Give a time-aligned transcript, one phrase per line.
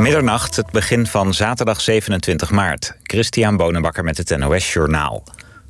[0.00, 2.96] Middernacht, het begin van zaterdag 27 maart.
[3.02, 5.24] Christian Bonenbakker met het NOS Journaal.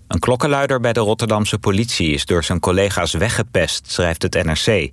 [0.09, 4.91] Een klokkenluider bij de Rotterdamse politie is door zijn collega's weggepest, schrijft het NRC.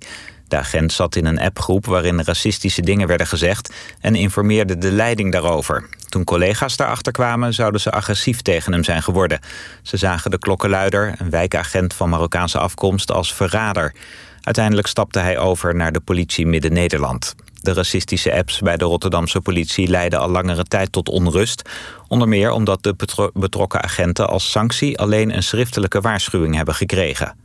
[0.48, 5.32] De agent zat in een appgroep waarin racistische dingen werden gezegd en informeerde de leiding
[5.32, 5.88] daarover.
[6.08, 9.40] Toen collega's daarachter kwamen, zouden ze agressief tegen hem zijn geworden.
[9.82, 13.94] Ze zagen de klokkenluider, een wijkagent van Marokkaanse afkomst, als verrader.
[14.42, 17.34] Uiteindelijk stapte hij over naar de politie Midden-Nederland.
[17.60, 21.62] De racistische apps bij de Rotterdamse politie leiden al langere tijd tot onrust.
[22.08, 22.96] Onder meer omdat de
[23.34, 27.36] betrokken agenten als sanctie alleen een schriftelijke waarschuwing hebben gekregen.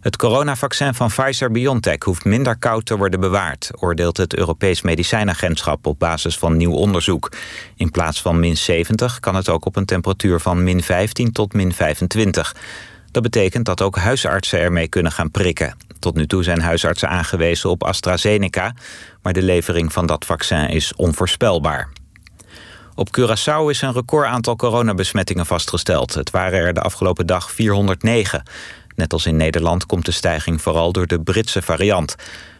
[0.00, 3.70] Het coronavaccin van Pfizer-BioNTech hoeft minder koud te worden bewaard...
[3.74, 7.32] oordeelt het Europees Medicijnagentschap op basis van nieuw onderzoek.
[7.76, 11.52] In plaats van min 70 kan het ook op een temperatuur van min 15 tot
[11.52, 12.56] min 25.
[13.10, 15.76] Dat betekent dat ook huisartsen ermee kunnen gaan prikken.
[15.98, 18.74] Tot nu toe zijn huisartsen aangewezen op AstraZeneca...
[19.22, 21.88] maar de levering van dat vaccin is onvoorspelbaar.
[22.94, 26.14] Op Curaçao is een record aantal coronabesmettingen vastgesteld.
[26.14, 28.42] Het waren er de afgelopen dag 409.
[28.96, 32.16] Net als in Nederland komt de stijging vooral door de Britse variant.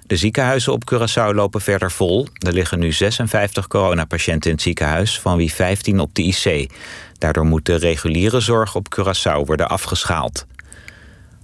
[0.07, 2.27] De ziekenhuizen op Curaçao lopen verder vol.
[2.47, 6.71] Er liggen nu 56 coronapatiënten in het ziekenhuis, van wie 15 op de IC.
[7.19, 10.47] Daardoor moet de reguliere zorg op Curaçao worden afgeschaald.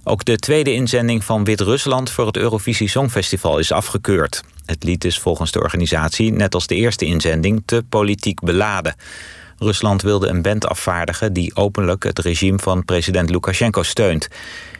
[0.03, 4.43] Ook de tweede inzending van Wit-Rusland voor het Eurovisie Songfestival is afgekeurd.
[4.67, 8.95] Het lied is volgens de organisatie, net als de eerste inzending, te politiek beladen.
[9.59, 14.27] Rusland wilde een band afvaardigen die openlijk het regime van president Lukashenko steunt.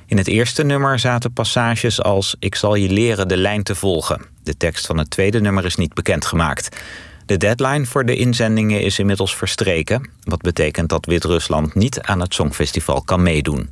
[0.06, 4.22] In het eerste nummer zaten passages als ik zal je leren de lijn te volgen.
[4.44, 6.78] De tekst van het tweede nummer is niet bekendgemaakt.
[7.26, 10.10] De deadline voor de inzendingen is inmiddels verstreken...
[10.24, 13.70] wat betekent dat Wit-Rusland niet aan het Songfestival kan meedoen.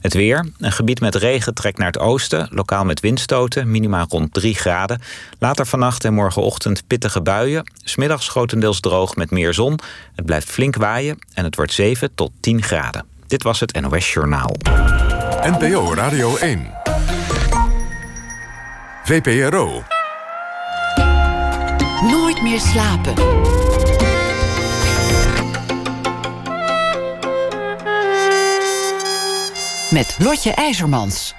[0.00, 0.48] Het weer.
[0.58, 2.48] Een gebied met regen trekt naar het oosten.
[2.50, 5.00] Lokaal met windstoten, minimaal rond 3 graden.
[5.38, 7.70] Later vannacht en morgenochtend pittige buien.
[7.84, 9.78] Smiddags grotendeels droog met meer zon.
[10.14, 13.04] Het blijft flink waaien en het wordt 7 tot 10 graden.
[13.26, 14.56] Dit was het NOS Journaal.
[15.42, 16.70] NPO Radio 1.
[19.04, 19.82] VPRO.
[22.02, 23.14] Nooit meer slapen.
[29.90, 31.34] Met Lotje IJzermans.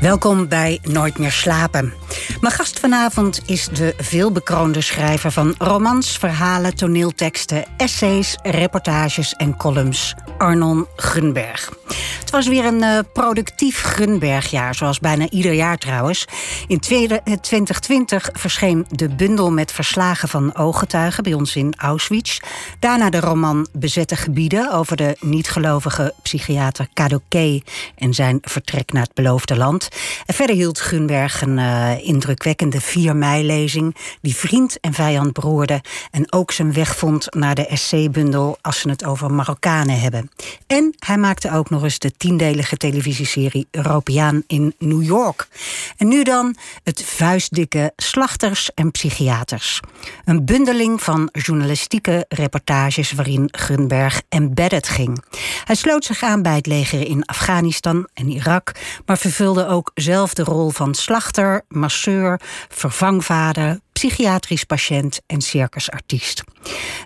[0.00, 1.92] Welkom bij Nooit meer slapen.
[2.40, 10.14] Mijn gast vanavond is de veelbekroonde schrijver van romans, verhalen, toneelteksten, essays, reportages en columns,
[10.38, 11.72] Arnon Gunberg.
[12.20, 16.24] Het was weer een uh, productief Gunbergjaar, zoals bijna ieder jaar trouwens.
[16.66, 22.38] In 2020 verscheen de bundel met verslagen van ooggetuigen bij ons in Auschwitz.
[22.78, 27.60] Daarna de roman Bezette Gebieden over de niet-gelovige psychiater Kadoké
[27.94, 29.88] en zijn vertrek naar het beloofde land.
[30.26, 35.80] En verder hield Gunberg een uh, indrukwekkende 4 mei-lezing die vriend en vijand beroerde
[36.10, 40.25] en ook zijn weg vond naar de SC-bundel als ze het over Marokkanen hebben.
[40.66, 45.48] En hij maakte ook nog eens de tiendelige televisieserie Europeaan in New York.
[45.96, 49.80] En nu dan het vuistdikke Slachters en Psychiaters.
[50.24, 55.24] Een bundeling van journalistieke reportages waarin Gunberg embedded ging.
[55.64, 58.72] Hij sloot zich aan bij het leger in Afghanistan en Irak,
[59.06, 66.44] maar vervulde ook zelf de rol van slachter, masseur, vervangvader, psychiatrisch patiënt en circusartiest.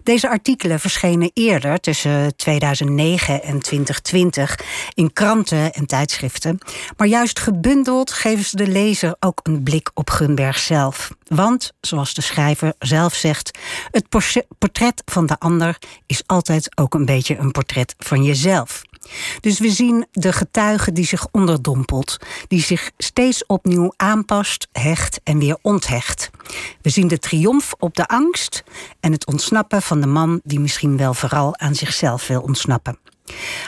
[0.02, 4.58] Deze artikelen verschenen eerder tussen 2009 en 2020
[4.94, 6.58] in kranten en tijdschriften,
[6.96, 11.10] maar juist gebundeld geven ze de lezer ook een blik op Gunberg zelf.
[11.26, 13.58] Want, zoals de schrijver zelf zegt,
[13.90, 14.08] het
[14.58, 18.82] portret van de ander is altijd ook een beetje een portret van jezelf.
[19.40, 22.16] Dus we zien de getuige die zich onderdompelt,
[22.48, 26.30] die zich steeds opnieuw aanpast, hecht en weer onthecht.
[26.82, 28.64] We zien de triomf op de angst
[29.00, 32.98] en het ontsnappen van de man die misschien wel vooral aan zichzelf wil ontsnappen.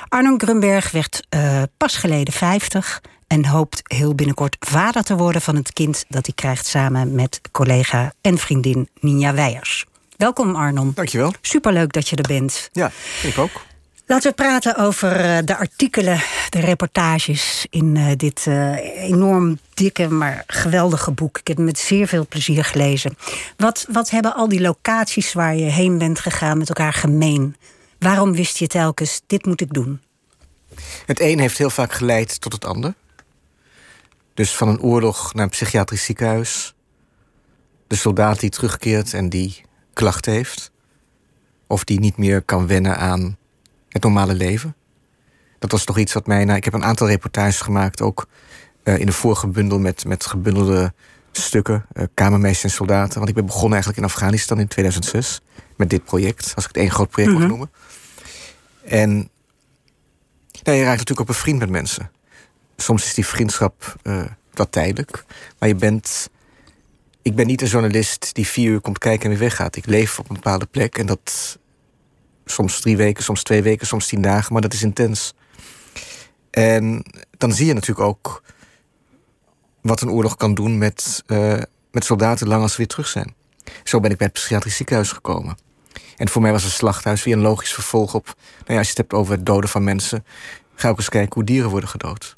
[0.09, 5.57] Arnon Grunberg werd uh, pas geleden 50 en hoopt heel binnenkort vader te worden van
[5.57, 9.87] het kind dat hij krijgt samen met collega en vriendin Ninja Weijers.
[10.17, 10.93] Welkom Arnon.
[10.95, 11.33] Dankjewel.
[11.41, 12.69] Superleuk dat je er bent.
[12.73, 12.91] Ja,
[13.23, 13.61] ik ook.
[14.07, 20.09] Laten we praten over eh, de artikelen, de reportages in uh, dit uh, enorm dikke,
[20.09, 21.39] maar geweldige boek.
[21.39, 23.17] Ik heb het met zeer veel plezier gelezen.
[23.57, 27.57] Wat, wat hebben al die locaties waar je heen bent gegaan met elkaar gemeen?
[27.99, 30.01] Waarom wist je telkens, dit moet ik doen?
[31.07, 32.95] Het een heeft heel vaak geleid tot het ander.
[34.35, 36.75] Dus van een oorlog naar een psychiatrisch ziekenhuis.
[37.87, 39.63] De soldaat die terugkeert en die
[39.93, 40.71] klachten heeft.
[41.67, 43.37] Of die niet meer kan wennen aan
[43.93, 44.75] het normale leven.
[45.59, 46.45] Dat was toch iets wat mij.
[46.45, 48.27] Nou, ik heb een aantal reportages gemaakt, ook
[48.85, 50.93] uh, in de vorige bundel met, met gebundelde
[51.33, 53.17] stukken, uh, Kamermeisjes en Soldaten.
[53.17, 55.41] Want ik ben begonnen eigenlijk in Afghanistan in 2006
[55.77, 57.71] met dit project, als ik het één groot project mag noemen.
[58.85, 59.31] En
[60.63, 62.11] nou, je raakt natuurlijk ook bevriend met mensen.
[62.77, 65.25] Soms is die vriendschap uh, wat tijdelijk,
[65.59, 66.31] maar je bent.
[67.23, 69.77] Ik ben niet een journalist die vier uur komt kijken en weer weggaat.
[69.77, 71.59] Ik leef op een bepaalde plek en dat
[72.45, 75.35] soms drie weken, soms twee weken, soms tien dagen, maar dat is intens.
[76.51, 77.05] En
[77.39, 78.43] dan zie je natuurlijk ook
[79.81, 83.35] wat een oorlog kan doen met, uh, met soldaten lang als ze weer terug zijn.
[83.85, 85.57] Zo ben ik bij het psychiatrisch ziekenhuis gekomen.
[86.17, 88.25] En voor mij was een slachthuis weer een logisch vervolg op.
[88.27, 88.37] Nou
[88.67, 90.25] ja, als je het hebt over het doden van mensen,
[90.75, 92.33] ga ook eens kijken hoe dieren worden gedood.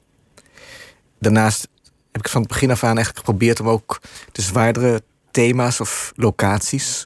[1.18, 1.68] Daarnaast
[2.12, 4.00] heb ik van het begin af aan eigenlijk geprobeerd om ook
[4.32, 7.04] de zwaardere thema's of locaties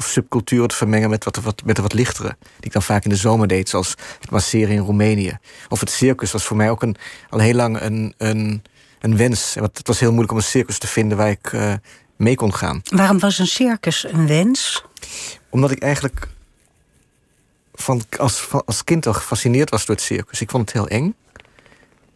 [0.00, 2.36] of subculturen te vermengen met wat, wat, met de wat lichtere.
[2.40, 5.38] Die ik dan vaak in de zomer deed, zoals het masseren in Roemenië.
[5.68, 6.96] Of het circus was voor mij ook een,
[7.28, 8.62] al heel lang een, een,
[9.00, 9.54] een wens.
[9.54, 11.74] Want het was heel moeilijk om een circus te vinden waar ik uh,
[12.16, 12.82] mee kon gaan.
[12.84, 14.84] Waarom was een circus een wens?
[15.50, 16.28] Omdat ik eigenlijk
[17.74, 20.40] van, als, als kind al gefascineerd was door het circus.
[20.40, 21.14] Ik vond het heel eng.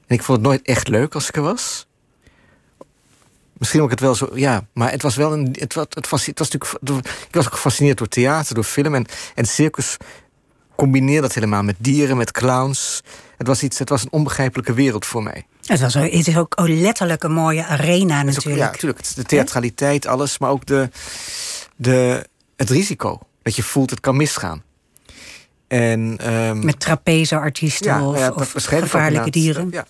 [0.07, 1.87] En ik vond het nooit echt leuk als ik er was.
[3.65, 4.67] Misschien ook het wel zo, ja.
[4.73, 5.57] Maar het was wel een.
[5.59, 7.07] Het, was, het was, het was natuurlijk.
[7.29, 8.95] Ik was ook gefascineerd door theater, door film.
[8.95, 9.97] En, en circus
[10.77, 13.03] combineerde dat helemaal met dieren, met clowns.
[13.37, 15.47] Het was, iets, het was een onbegrijpelijke wereld voor mij.
[15.67, 18.57] Het, was, het is ook letterlijk een mooie arena natuurlijk.
[18.57, 19.15] ja, natuurlijk.
[19.15, 20.39] De theatraliteit, alles.
[20.39, 20.89] Maar ook de,
[21.77, 22.27] de,
[22.57, 23.19] het risico.
[23.43, 24.63] Dat je voelt, het kan misgaan.
[25.69, 29.69] En, um, Met trapezeartiesten ja, of, ja, of gevaarlijke dieren.
[29.71, 29.87] Ja.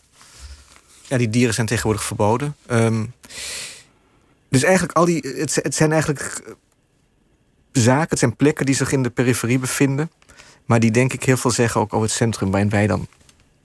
[1.07, 2.57] Ja, die dieren zijn tegenwoordig verboden.
[2.71, 3.13] Um,
[4.49, 5.35] dus eigenlijk al die.
[5.37, 6.43] Het, het zijn eigenlijk
[7.73, 10.11] zaken, het zijn plekken die zich in de periferie bevinden.
[10.65, 13.07] Maar die denk ik heel veel zeggen ook over het centrum waarin wij dan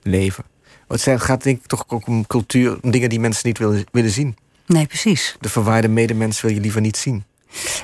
[0.02, 0.44] leven.
[0.88, 4.12] Het gaat denk ik toch ook om cultuur, om dingen die mensen niet willen, willen
[4.12, 4.38] zien.
[4.66, 5.38] Nee, precies.
[5.40, 7.24] De verwaarde medemens wil je liever niet zien.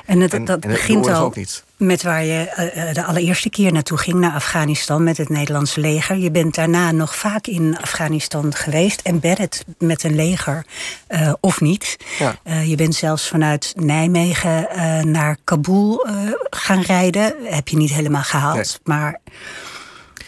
[0.04, 1.34] En, het, dat begint al
[1.76, 6.16] met waar je uh, de allereerste keer naartoe ging, naar Afghanistan met het Nederlandse leger.
[6.16, 10.66] Je bent daarna nog vaak in Afghanistan geweest, embedded met een leger
[11.08, 11.96] uh, of niet.
[12.18, 12.38] Ja.
[12.44, 14.68] Uh, je bent zelfs vanuit Nijmegen
[15.12, 16.06] naar Kabul
[16.50, 17.34] gaan rijden.
[17.44, 18.96] Heb je niet helemaal gehaald, nee.
[18.96, 19.20] maar.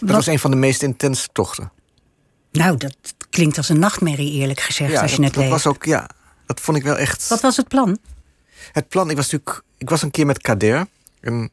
[0.00, 1.70] Dat was een van de meest intense tochten.
[2.52, 2.96] Nou, dat
[3.30, 5.64] klinkt als een nachtmerrie, eerlijk gezegd, ja, als je dat, het dat leest.
[5.64, 6.08] Was ook, ja,
[6.46, 7.28] dat vond ik wel echt.
[7.28, 7.98] Wat was het plan?
[8.72, 9.62] Het plan, ik was natuurlijk.
[9.78, 10.86] Ik was een keer met Kader,
[11.20, 11.50] een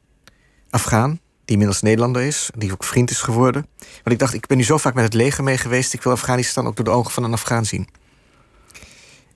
[0.69, 3.67] Afghaan, die inmiddels Nederlander is, die ook vriend is geworden.
[3.77, 6.11] Want ik dacht, ik ben nu zo vaak met het leger mee geweest, ik wil
[6.11, 7.87] Afghanistan ook door de ogen van een Afghaan zien.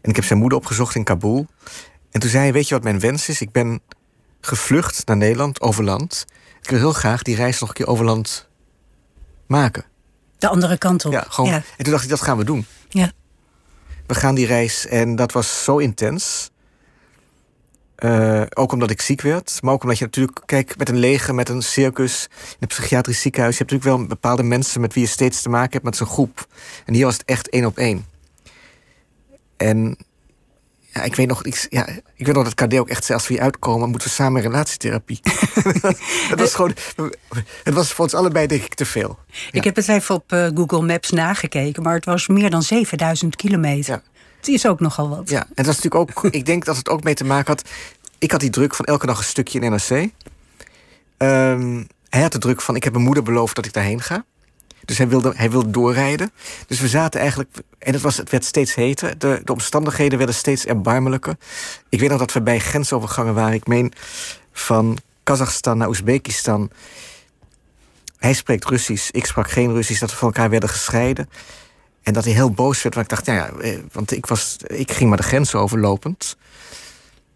[0.01, 1.47] En ik heb zijn moeder opgezocht in Kabul.
[2.11, 3.41] En toen zei hij: Weet je wat mijn wens is?
[3.41, 3.81] Ik ben
[4.41, 6.25] gevlucht naar Nederland, over land.
[6.61, 8.49] Ik wil heel graag die reis nog een keer over land
[9.47, 9.85] maken.
[10.37, 11.11] De andere kant op.
[11.11, 11.51] Ja, gewoon.
[11.53, 12.65] En toen dacht ik: Dat gaan we doen.
[12.89, 13.11] Ja.
[14.07, 14.87] We gaan die reis.
[14.87, 16.49] En dat was zo intens.
[18.03, 19.59] Uh, ook omdat ik ziek werd.
[19.61, 23.21] Maar ook omdat je natuurlijk, kijk, met een leger, met een circus, in een psychiatrisch
[23.21, 23.57] ziekenhuis.
[23.57, 26.07] Je hebt natuurlijk wel bepaalde mensen met wie je steeds te maken hebt met zo'n
[26.07, 26.47] groep.
[26.85, 28.05] En hier was het echt één op één.
[29.57, 29.97] En
[30.93, 33.27] ja, ik weet nog, ik, ja, ik weet nog dat KD ook echt zei: als
[33.27, 35.19] we hier uitkomen, moeten we samen relatietherapie.
[36.31, 36.73] het was gewoon,
[37.63, 39.19] het was voor ons allebei, denk ik, te veel.
[39.51, 43.35] Ik heb het even op uh, Google Maps nagekeken, maar het was meer dan 7000
[43.35, 44.01] kilometer.
[44.03, 44.18] Ja.
[44.39, 45.29] Het is ook nogal wat.
[45.29, 46.23] Ja, en dat is natuurlijk ook.
[46.33, 47.69] ik denk dat het ook mee te maken had.
[48.17, 50.09] Ik had die druk van elke dag een stukje in NRC.
[51.17, 54.25] Um, hij had de druk van: ik heb mijn moeder beloofd dat ik daarheen ga.
[54.85, 56.31] Dus hij wilde, hij wilde doorrijden.
[56.67, 57.49] Dus we zaten eigenlijk.
[57.77, 59.17] En het, was, het werd steeds heter.
[59.17, 61.35] De, de omstandigheden werden steeds erbarmelijker.
[61.89, 63.53] Ik weet nog dat we bij grensovergangen waren.
[63.53, 63.93] Ik meen
[64.51, 66.71] van Kazachstan naar Oezbekistan.
[68.17, 69.99] Hij spreekt Russisch, ik sprak geen Russisch.
[69.99, 71.29] Dat we van elkaar werden gescheiden.
[72.01, 72.95] En dat hij heel boos werd.
[72.95, 76.37] Want ik dacht, ja, eh, want ik, was, ik ging maar de grens overlopend.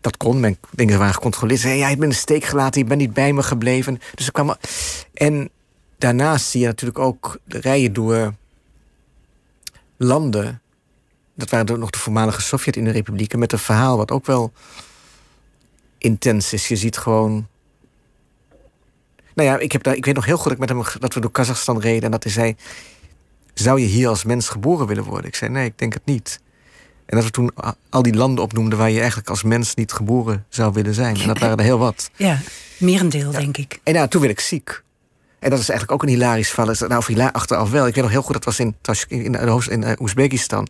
[0.01, 1.59] Dat kon, mijn dingen waren gecontroleerd.
[1.59, 4.01] Zei, ja, bent in de steek gelaten, je bent niet bij me gebleven.
[4.15, 4.55] Dus ik kwam.
[5.13, 5.49] En
[5.97, 8.33] daarnaast zie je natuurlijk ook de rijen door
[9.97, 10.61] landen.
[11.35, 13.39] Dat waren nog de voormalige Sovjet-Republieken.
[13.39, 14.51] Met een verhaal wat ook wel
[15.97, 16.67] intens is.
[16.67, 17.47] Je ziet gewoon.
[19.33, 21.13] Nou ja, ik, heb daar, ik weet nog heel goed dat, ik met hem, dat
[21.13, 22.03] we door Kazachstan reden.
[22.03, 22.55] En dat hij zei:
[23.53, 25.27] Zou je hier als mens geboren willen worden?
[25.27, 26.41] Ik zei: Nee, ik denk het niet.
[27.05, 27.51] En dat we toen
[27.89, 31.19] al die landen opnoemden waar je eigenlijk als mens niet geboren zou willen zijn.
[31.19, 32.09] En dat waren er heel wat.
[32.15, 32.39] Ja,
[32.77, 33.39] merendeel, ja.
[33.39, 33.79] denk ik.
[33.83, 34.83] En nou, toen werd ik ziek.
[35.39, 36.75] En dat is eigenlijk ook een hilarisch verhaal.
[36.87, 37.87] Nou, of achteraf wel.
[37.87, 38.75] Ik weet nog heel goed, dat was in,
[39.07, 40.67] in, in, in Oezbekistan.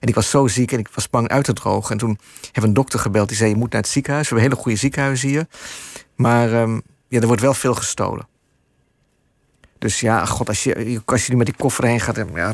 [0.00, 1.90] En ik was zo ziek en ik was bang uit te drogen.
[1.90, 4.28] En toen hebben we een dokter gebeld die zei: Je moet naar het ziekenhuis.
[4.28, 5.46] We hebben hele goede ziekenhuizen hier.
[6.16, 8.26] Maar um, ja, er wordt wel veel gestolen.
[9.78, 12.52] Dus ja, god, als je, als je nu met die koffer heen gaat, ja,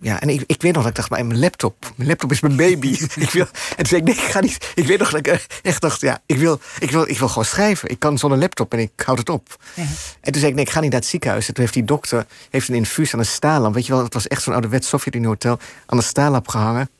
[0.00, 2.40] ja, en ik, ik weet nog dat ik dacht, maar mijn laptop, mijn laptop is
[2.40, 2.88] mijn baby.
[3.26, 4.72] ik wil, en toen zei ik, nee, ik ga niet.
[4.74, 7.44] Ik weet nog dat ik echt dacht, ja, ik wil, ik wil, ik wil gewoon
[7.44, 7.88] schrijven.
[7.88, 9.56] Ik kan zonder laptop en ik houd het op.
[9.74, 9.82] Ja.
[10.20, 11.48] En toen zei ik, nee, ik ga niet naar het ziekenhuis.
[11.48, 13.74] En toen heeft die dokter heeft een infuus aan een staallamp.
[13.74, 15.58] Weet je wel, het was echt zo'n ouderwets Sovjet-Unie hotel.
[15.86, 16.90] Aan de staallamp gehangen.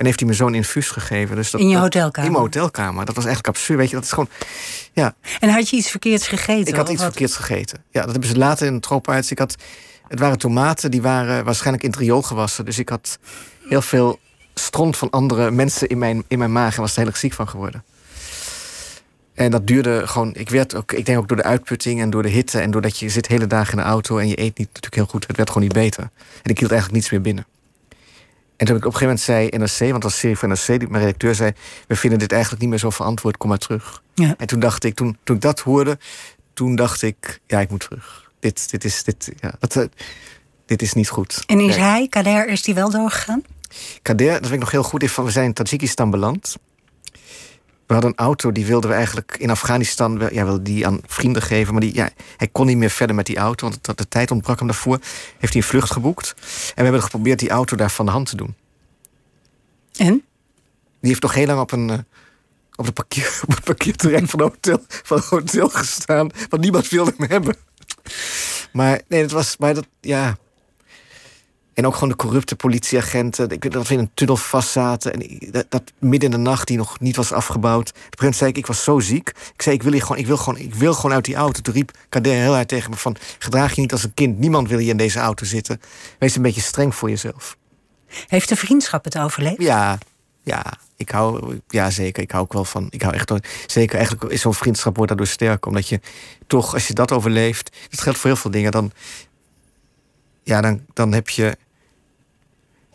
[0.00, 1.36] En heeft hij me zo'n infuus gegeven.
[1.36, 2.26] Dus dat, in je hotelkamer?
[2.26, 3.04] In mijn hotelkamer.
[3.04, 3.78] Dat was eigenlijk absurd.
[3.78, 4.28] Weet je, dat is gewoon.
[4.92, 5.14] Ja.
[5.40, 6.66] En had je iets verkeerds gegeten?
[6.66, 7.84] Ik had iets verkeerds gegeten.
[7.90, 9.30] Ja, dat hebben ze later in het tropenarts.
[9.30, 9.56] Ik had.
[10.08, 12.64] Het waren tomaten, die waren waarschijnlijk in het riool gewassen.
[12.64, 13.18] Dus ik had
[13.68, 14.18] heel veel
[14.54, 17.32] stront van andere mensen in mijn, in mijn maag en was er heel erg ziek
[17.32, 17.84] van geworden.
[19.34, 20.34] En dat duurde gewoon.
[20.34, 22.98] Ik werd ook, ik denk ook door de uitputting en door de hitte en doordat
[22.98, 25.26] je zit hele dagen in de auto en je eet niet natuurlijk heel goed.
[25.26, 26.02] Het werd gewoon niet beter.
[26.42, 27.46] En ik hield eigenlijk niets meer binnen.
[28.60, 31.02] En toen ik op een gegeven moment zei NRC, want als serie van NRC, mijn
[31.02, 31.52] redacteur zei:
[31.86, 34.02] We vinden dit eigenlijk niet meer zo verantwoord, kom maar terug.
[34.14, 34.34] Ja.
[34.38, 35.98] En toen dacht ik, toen, toen ik dat hoorde,
[36.52, 38.30] toen dacht ik: Ja, ik moet terug.
[38.40, 39.84] Dit, dit, is, dit, ja, dat, uh,
[40.66, 41.42] dit is niet goed.
[41.46, 43.42] En is hij, Kader, is die wel doorgegaan?
[44.02, 46.56] Kader, dat weet ik nog heel goed, van we zijn in Tajikistan beland.
[47.90, 51.42] We hadden een auto, die wilden we eigenlijk in Afghanistan ja, wilde die aan vrienden
[51.42, 51.72] geven.
[51.72, 54.30] Maar die, ja, hij kon niet meer verder met die auto, want het, de tijd
[54.30, 54.98] ontbrak hem daarvoor.
[55.38, 56.34] Heeft hij een vlucht geboekt.
[56.68, 58.54] En we hebben geprobeerd die auto daar van de hand te doen.
[59.96, 60.24] En?
[61.00, 61.98] Die heeft nog heel lang op een, uh,
[62.74, 66.30] op, de parkeer, op het parkeerterrein van, het hotel, van het hotel gestaan.
[66.48, 67.56] Want niemand wilde hem hebben.
[68.72, 69.56] Maar nee, dat was.
[69.56, 70.36] Maar dat, ja.
[71.80, 73.50] En ook gewoon de corrupte politieagenten.
[73.50, 75.12] Ik weet dat we in een tunnel vastzaten.
[75.12, 77.88] En dat, dat, midden in de nacht die nog niet was afgebouwd.
[77.88, 79.28] Op een gegeven moment zei ik, ik was zo ziek.
[79.28, 81.60] Ik zei, ik wil, hier gewoon, ik wil, gewoon, ik wil gewoon uit die auto.
[81.60, 83.16] Toen riep Kader heel hard tegen me van...
[83.38, 84.38] gedraag je niet als een kind.
[84.38, 85.80] Niemand wil hier in deze auto zitten.
[86.18, 87.56] Wees een beetje streng voor jezelf.
[88.26, 89.62] Heeft de vriendschap het overleefd?
[89.62, 89.98] Ja,
[90.42, 90.64] ja.
[90.96, 92.22] Ik hou, ja, zeker.
[92.22, 92.86] Ik hou ook wel van.
[92.90, 93.32] Ik hou echt.
[93.66, 95.66] Zeker, eigenlijk is zo'n vriendschap wordt daardoor sterk.
[95.66, 96.00] Omdat je
[96.46, 97.76] toch, als je dat overleeft.
[97.90, 98.70] Dat geldt voor heel veel dingen.
[98.70, 98.92] Dan,
[100.42, 101.56] ja, dan, dan heb je.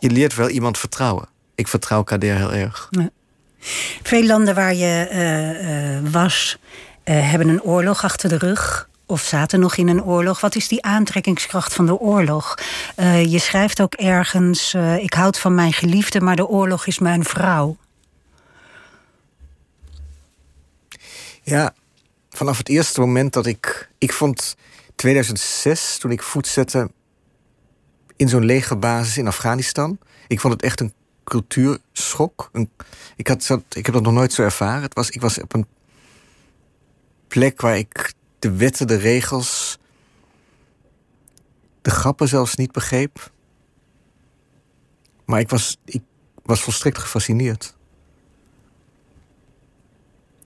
[0.06, 1.28] Je leert wel iemand vertrouwen.
[1.54, 2.88] Ik vertrouw Kader heel erg.
[2.90, 3.10] Ja.
[4.02, 6.58] Veel landen waar je uh, uh, was,
[7.04, 10.40] uh, hebben een oorlog achter de rug of zaten nog in een oorlog.
[10.40, 12.54] Wat is die aantrekkingskracht van de oorlog?
[12.96, 16.98] Uh, je schrijft ook ergens: uh, Ik houd van mijn geliefde, maar de oorlog is
[16.98, 17.76] mijn vrouw.
[21.42, 21.74] Ja,
[22.30, 23.88] vanaf het eerste moment dat ik.
[23.98, 24.56] Ik vond
[24.94, 26.90] 2006, toen ik voet zette
[28.16, 29.98] in zo'n legerbasis in Afghanistan.
[30.28, 30.92] Ik vond het echt een
[31.24, 32.48] cultuurschok.
[32.52, 32.70] Een,
[33.16, 34.90] ik, had, ik heb dat nog nooit zo ervaren.
[35.08, 35.66] Ik was op een
[37.28, 39.78] plek waar ik de wetten, de regels,
[41.82, 43.30] de grappen zelfs niet begreep.
[45.24, 46.02] Maar ik was, ik
[46.42, 47.74] was volstrekt gefascineerd.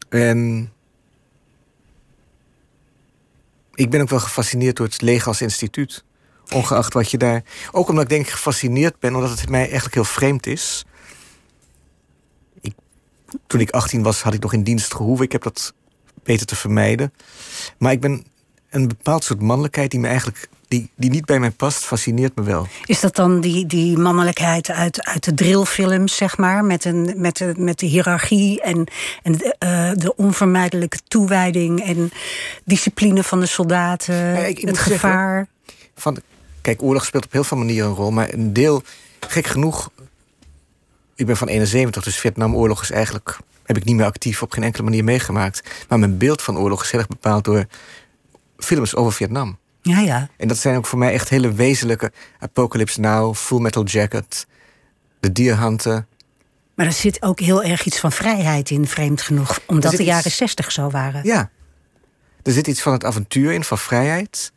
[0.08, 0.72] En
[3.74, 6.04] ik ben ook wel gefascineerd door het leger als instituut.
[6.52, 7.42] Ongeacht wat je daar.
[7.70, 10.84] Ook omdat ik denk ik gefascineerd ben, omdat het mij eigenlijk heel vreemd is.
[12.60, 12.74] Ik,
[13.46, 15.24] toen ik 18 was, had ik nog in dienst gehoeven.
[15.24, 15.74] Ik heb dat
[16.22, 17.12] beter te vermijden.
[17.78, 18.24] Maar ik ben
[18.70, 22.42] een bepaald soort mannelijkheid die me eigenlijk die, die niet bij mij past, fascineert me
[22.42, 22.66] wel.
[22.84, 27.36] Is dat dan die, die mannelijkheid uit, uit de drillfilms, zeg maar, met, een, met,
[27.36, 28.86] de, met de hiërarchie en,
[29.22, 32.10] en de, uh, de onvermijdelijke toewijding en
[32.64, 35.48] discipline van de soldaten, ja, ik, het gevaar?
[35.64, 36.20] Zeggen, van,
[36.60, 38.82] kijk, oorlog speelt op heel veel manieren een rol, maar een deel,
[39.20, 39.90] gek genoeg,
[41.14, 43.38] ik ben van 71, dus Vietnamoorlog is eigenlijk
[43.70, 45.62] heb ik niet meer actief op geen enkele manier meegemaakt.
[45.88, 47.66] Maar mijn beeld van oorlog is heel erg bepaald door
[48.56, 49.58] films over Vietnam.
[49.82, 50.28] Ja, ja.
[50.36, 54.46] En dat zijn ook voor mij echt hele wezenlijke Apocalypse Now, Full Metal Jacket,
[55.20, 56.06] De Dierhanten.
[56.74, 60.30] Maar er zit ook heel erg iets van vrijheid in, vreemd genoeg, omdat de jaren
[60.30, 61.24] zestig zo waren.
[61.24, 61.50] Ja,
[62.42, 64.52] er zit iets van het avontuur in, van vrijheid.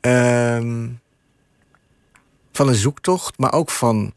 [0.00, 1.00] Um,
[2.56, 4.12] van een zoektocht, maar ook van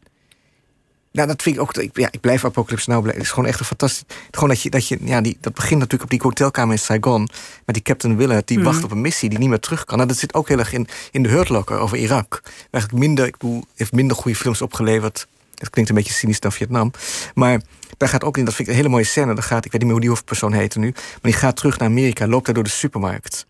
[1.12, 1.76] nou, dat vind ik ook.
[1.76, 3.06] Ik, ja, ik blijf Apocalypse Now.
[3.06, 4.16] Het is gewoon echt een fantastisch.
[4.30, 4.70] Gewoon dat je.
[4.70, 7.28] Dat, je ja, die, dat begint natuurlijk op die hotelkamer in Saigon.
[7.64, 8.46] Met die Captain Willard.
[8.46, 9.96] Die wacht op een missie die niet meer terug kan.
[9.96, 12.42] Nou, dat zit ook heel erg in, in de Hurt Locker over Irak.
[12.70, 13.26] Eigenlijk minder.
[13.26, 15.26] Ik bedoel, heeft minder goede films opgeleverd.
[15.54, 16.90] Dat klinkt een beetje cynisch dan Vietnam.
[17.34, 17.62] Maar
[17.96, 18.44] daar gaat ook in.
[18.44, 19.34] Dat vind ik een hele mooie scène.
[19.34, 20.90] Daar gaat, ik weet niet meer hoe die hoofdpersoon heette nu.
[20.90, 22.26] Maar die gaat terug naar Amerika.
[22.26, 23.46] Loopt daar door de supermarkt.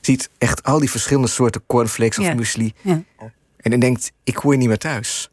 [0.00, 2.34] Ziet echt al die verschillende soorten cornflakes of ja.
[2.34, 2.72] muesli.
[2.80, 3.02] Ja.
[3.72, 5.30] En denkt: ik hoor niet meer thuis.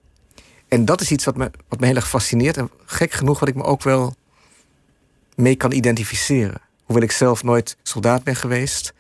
[0.68, 2.58] En dat is iets wat me, wat me heel erg fascineert.
[2.58, 4.15] En gek genoeg wat ik me ook wel
[5.36, 6.62] mee kan identificeren.
[6.84, 8.94] Hoewel ik zelf nooit soldaat ben geweest.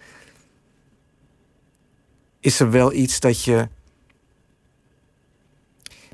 [2.39, 3.67] Is er wel iets dat je.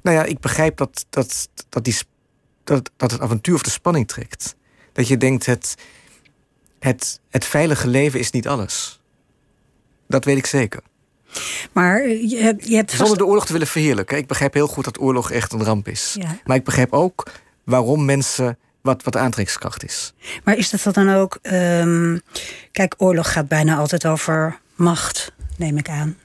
[0.01, 1.95] Nou ja, ik begrijp dat, dat, dat, die,
[2.63, 4.55] dat, dat het avontuur of de spanning trekt.
[4.91, 5.75] Dat je denkt, het,
[6.79, 9.01] het, het veilige leven is niet alles.
[10.07, 10.81] Dat weet ik zeker.
[11.71, 12.99] Maar je, hebt- je hebt vast...
[13.01, 14.17] Zonder de oorlog te willen verheerlijken.
[14.17, 16.15] Ik begrijp heel goed dat oorlog echt een ramp is.
[16.19, 16.37] Ja.
[16.43, 17.31] Maar ik begrijp ook
[17.63, 18.57] waarom mensen.
[18.81, 20.13] wat, wat de aantrekkingskracht is.
[20.43, 21.39] Maar is dat dan ook...
[21.41, 22.17] ehm,
[22.71, 26.17] kijk, oorlog gaat bijna altijd over macht, neem ik aan.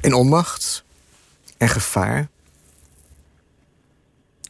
[0.00, 0.84] En onmacht.
[1.56, 2.28] En gevaar.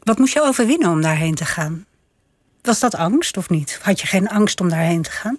[0.03, 1.87] Wat moest je overwinnen om daarheen te gaan?
[2.63, 3.79] Was dat angst of niet?
[3.83, 5.39] Had je geen angst om daarheen te gaan?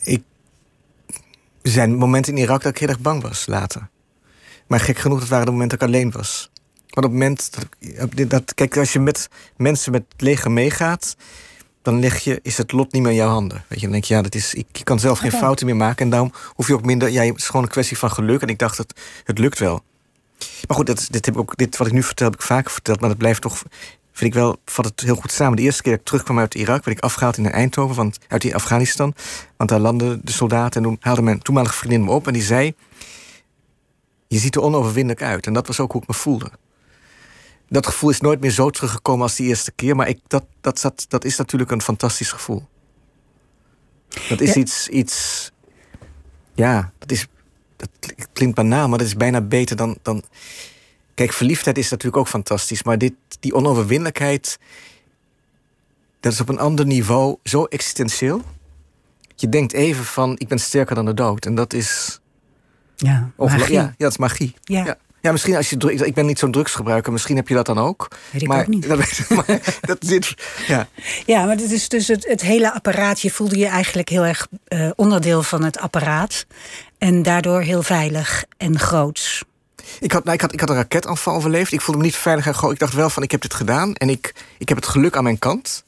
[0.00, 0.22] Ik.
[1.66, 3.88] Er zijn momenten in Irak dat ik heel erg bang was later.
[4.66, 6.50] Maar gek genoeg, dat waren de momenten dat ik alleen was.
[6.88, 7.50] Want op het moment
[8.16, 11.16] dat, dat kijk, als je met mensen met het leger meegaat,
[11.82, 13.64] dan leg je, is het lot niet meer in jouw handen.
[13.68, 16.04] Weet je, dan denk je, ja, dat is, ik, kan zelf geen fouten meer maken.
[16.04, 17.10] En daarom hoef je ook minder.
[17.10, 18.42] Ja, het is gewoon een kwestie van geluk.
[18.42, 19.82] En ik dacht, het, het lukt wel.
[20.66, 22.70] Maar goed, dat, dit, heb ik ook, dit wat ik nu vertel, heb ik vaker
[22.70, 23.00] verteld.
[23.00, 23.62] Maar dat blijft toch,
[24.16, 25.56] vind ik wel, vat het heel goed samen.
[25.56, 28.42] De eerste keer dat ik terugkwam uit Irak, werd ik afgehaald in Eindhoven, want, uit
[28.42, 29.14] die Afghanistan.
[29.56, 30.82] Want daar landden de soldaten.
[30.82, 32.74] En toen haalde mijn toenmalige vriendin me op en die zei:
[34.28, 35.46] Je ziet er onoverwinnelijk uit.
[35.46, 36.50] En dat was ook hoe ik me voelde.
[37.68, 39.96] Dat gevoel is nooit meer zo teruggekomen als die eerste keer.
[39.96, 42.66] Maar ik, dat, dat, zat, dat is natuurlijk een fantastisch gevoel.
[44.28, 44.60] Dat is Ja.
[44.60, 45.50] iets, iets.
[46.54, 47.26] Ja, dat is.
[47.76, 47.88] Dat
[48.32, 50.22] klinkt banaal, maar dat is bijna beter dan, dan.
[51.16, 52.82] Kijk, verliefdheid is natuurlijk ook fantastisch.
[52.82, 54.58] Maar dit, die onoverwinnelijkheid.
[56.20, 58.42] Dat is op een ander niveau zo existentieel.
[59.36, 61.46] Je denkt even van: ik ben sterker dan de dood.
[61.46, 62.20] En dat is.
[62.96, 63.72] Ja, magie.
[63.72, 64.54] Ja, ja, dat is magie.
[64.62, 64.84] Ja.
[64.84, 64.96] Ja.
[65.20, 68.08] Ja, misschien als je ik ben niet zo'n drugsgebruiker, misschien heb je dat dan ook.
[68.30, 68.88] Weet ik maar, ook niet.
[68.88, 70.34] Dat, maar dat zit,
[70.66, 70.88] ja.
[71.26, 73.20] Ja, maar het is dus het, het hele apparaat.
[73.20, 76.46] Je voelde je eigenlijk heel erg eh, onderdeel van het apparaat.
[76.98, 79.44] En daardoor heel veilig en groots.
[80.00, 81.72] Ik had, nou, ik, had, ik had een raketaanval overleefd.
[81.72, 82.72] Ik voelde me niet veilig en gewoon.
[82.74, 85.22] Ik dacht wel van, ik heb dit gedaan en ik, ik heb het geluk aan
[85.22, 85.84] mijn kant.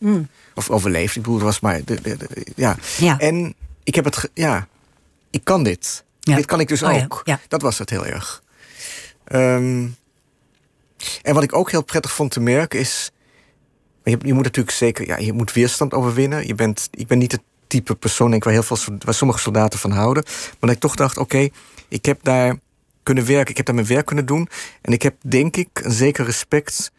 [0.55, 1.17] Of overleefd.
[1.17, 2.77] Ik bedoel, het was maar, de, de- de- ja.
[2.99, 3.19] Ja.
[3.19, 4.67] En ik heb het, ja,
[5.31, 6.05] ik kan dit.
[6.21, 6.37] Ja.
[6.37, 7.21] Dit kan ik dus Oh ook.
[7.25, 7.41] ja.
[7.49, 8.43] Dat was het heel erg.
[9.25, 9.87] Ehm,
[11.23, 13.11] en wat ik ook heel prettig vond te merken is...
[14.05, 15.07] Je, je moet natuurlijk zeker...
[15.07, 16.47] Ja, je moet weerstand overwinnen.
[16.47, 19.41] Je bent, ik ben niet het type persoon denk ik, waar, heel veel, waar sommige
[19.41, 20.23] soldaten van houden.
[20.27, 21.49] Maar dat ik toch dacht, oké,
[21.89, 22.57] ik heb daar
[23.09, 23.51] kunnen werken.
[23.51, 24.49] Ik heb daar mijn werk kunnen doen.
[24.81, 26.93] En ik heb, denk ik, een zeker respect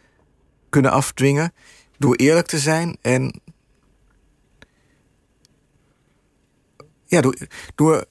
[0.70, 1.54] kunnen afdwingen...
[1.98, 3.42] door eerlijk te zijn en...
[7.06, 7.38] Ja, door,
[7.76, 8.06] door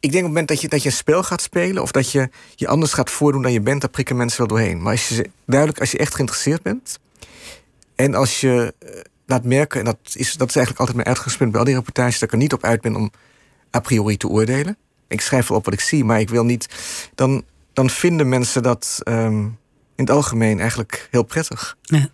[0.00, 1.82] ik denk op het moment dat je, dat je een spel gaat spelen...
[1.82, 3.80] of dat je je anders gaat voordoen dan je bent...
[3.80, 4.82] daar prikken mensen wel doorheen.
[4.82, 6.98] Maar als je duidelijk, als je echt geïnteresseerd bent...
[7.94, 9.78] en als je eh, laat merken...
[9.78, 12.18] en dat is, dat is eigenlijk altijd mijn uitgangspunt bij al die reportages...
[12.18, 13.10] dat ik er niet op uit ben om
[13.76, 14.76] a priori te oordelen.
[15.08, 16.68] Ik schrijf wel op wat ik zie, maar ik wil niet...
[17.14, 19.40] dan, dan vinden mensen dat ehm,
[19.94, 21.76] in het algemeen eigenlijk heel prettig.
[21.82, 22.08] Ja.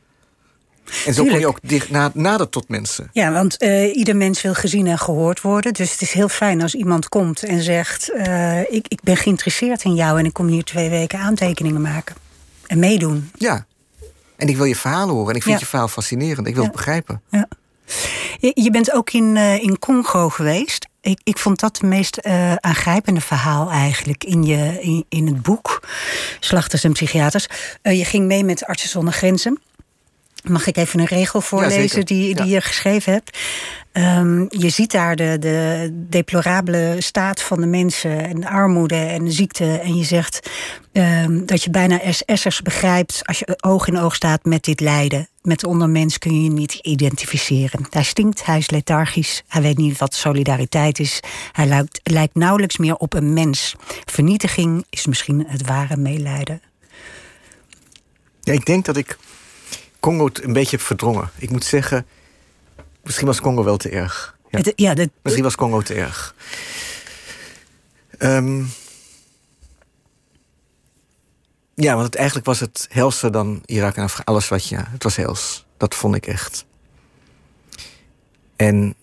[1.06, 1.46] En zo kom je Tuurlijk.
[1.46, 3.10] ook dicht na, nader tot mensen.
[3.12, 5.72] Ja, want eh, ieder mens wil gezien en gehoord worden.
[5.74, 8.12] Dus het is heel fijn als iemand komt en zegt...
[8.12, 12.16] eh, ik, ik ben geïnteresseerd in jou en ik kom hier twee weken aantekeningen maken.
[12.66, 13.30] En meedoen.
[13.34, 13.66] Ja.
[14.36, 15.30] En ik wil je verhalen horen.
[15.30, 15.60] En ik vind Ja.
[15.60, 16.46] je verhaal fascinerend.
[16.46, 16.68] Ik wil Ja.
[16.68, 17.22] het begrijpen.
[17.30, 17.48] Ja.
[18.38, 20.87] Je, je bent ook in, eh, in Congo geweest.
[21.00, 25.42] Ik, ik vond dat het meest eh, aangrijpende verhaal eigenlijk in, je, in, in het
[25.42, 25.88] boek.
[26.40, 27.46] Slachters en psychiaters.
[27.82, 29.58] Eh, je ging mee met Artsen zonder Grenzen.
[30.42, 32.54] Mag ik even een regel voorlezen die, die Ja.
[32.54, 33.38] je geschreven hebt?
[33.92, 39.24] Ehm, je ziet daar de, de deplorabele staat van de mensen en de armoede en
[39.24, 39.78] de ziekte.
[39.78, 40.50] En je zegt
[40.92, 45.28] ehm, dat je bijna SS'ers begrijpt als je oog in oog staat met dit lijden.
[45.48, 47.86] Met de ondermens kun je je niet identificeren.
[47.90, 51.20] Hij stinkt, hij is lethargisch, hij weet niet wat solidariteit is.
[51.52, 53.74] Hij lijkt, lijkt nauwelijks meer op een mens.
[54.04, 56.62] Vernietiging is misschien het ware meelijden.
[58.40, 59.18] Ja, ik denk dat ik
[60.00, 61.30] Congo een beetje heb verdrongen.
[61.38, 62.06] Ik moet zeggen,
[63.02, 64.36] misschien was Congo wel te erg.
[64.50, 64.58] Ja.
[64.58, 66.34] Het- ja, Misschien was Congo te erg.
[68.18, 68.64] Ehm,
[71.80, 74.24] ja, want het, eigenlijk was het helser dan Irak en Afghanistan.
[74.24, 74.76] Alles wat je...
[74.76, 75.66] Het was hels.
[75.76, 76.64] Dat vond ik echt.
[78.56, 78.94] En...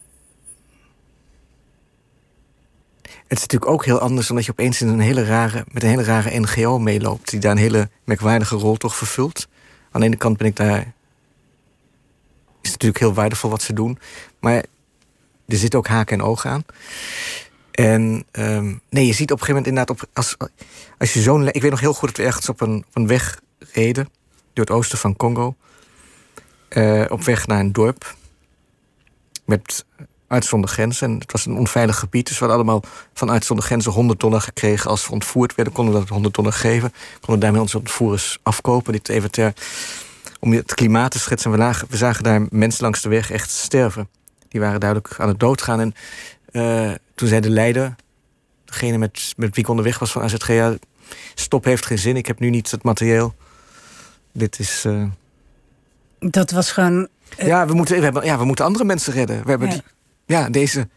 [3.01, 5.89] Het is natuurlijk ook heel anders omdat je opeens in een hele rare, met een
[5.89, 7.29] hele rare NGO meeloopt.
[7.29, 9.47] Die daar een hele merkwaardige rol toch vervult.
[9.91, 10.93] Aan de ene kant ben ik daar.
[12.61, 13.99] Is natuurlijk heel waardevol wat ze doen.
[14.39, 14.65] Maar
[15.47, 16.65] er zit ook haken en ogen aan.
[17.75, 19.89] En ehm, nee, je ziet op een gegeven moment inderdaad...
[19.89, 20.35] Op, als,
[20.97, 21.47] als je zo'n...
[21.47, 24.09] Ik weet nog heel goed dat we ergens op een, op een weg reden...
[24.53, 25.55] door het oosten van Congo.
[26.69, 28.15] eh, op weg naar een dorp.
[29.45, 29.85] Met
[30.27, 31.09] Arts zonder Grenzen.
[31.09, 32.27] En het was een onveilig gebied.
[32.27, 32.83] Dus we hadden allemaal
[33.13, 34.89] van Grenzen 100 dollar gekregen...
[34.89, 36.93] als we ontvoerd werden, konden we dat 100 dollar geven.
[37.21, 38.93] Konden daarmee onze ontvoerders afkopen.
[38.93, 39.53] Dit even ter
[40.39, 41.51] om het klimaat te schetsen.
[41.51, 44.09] We, lagen, we zagen daar mensen langs de weg echt sterven.
[44.49, 45.79] Die waren duidelijk aan het doodgaan.
[45.79, 45.93] En
[46.51, 47.95] uh, toen zei de leider,
[48.65, 50.77] degene met, met wie ik onderweg was van AZG...
[51.33, 53.35] stop heeft geen zin, ik heb nu niet het materieel.
[54.31, 54.85] Dit is...
[54.85, 55.07] Uh...
[56.19, 57.07] Dat was gewoon...
[57.39, 57.47] Uh...
[57.47, 59.43] Ja, we moeten, we hebben, ja, we moeten andere mensen redden.
[59.43, 59.81] We hebben, ja,
[60.25, 60.87] ja deze,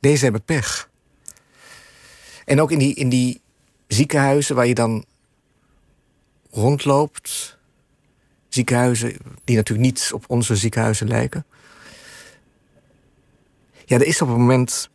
[0.00, 0.88] deze hebben pech.
[2.44, 3.40] En ook in die, in die
[3.86, 5.04] ziekenhuizen waar je dan
[6.50, 7.58] rondloopt.
[8.48, 11.46] Ziekenhuizen die natuurlijk niet op onze ziekenhuizen lijken.
[13.84, 14.90] Ja, er is op het moment.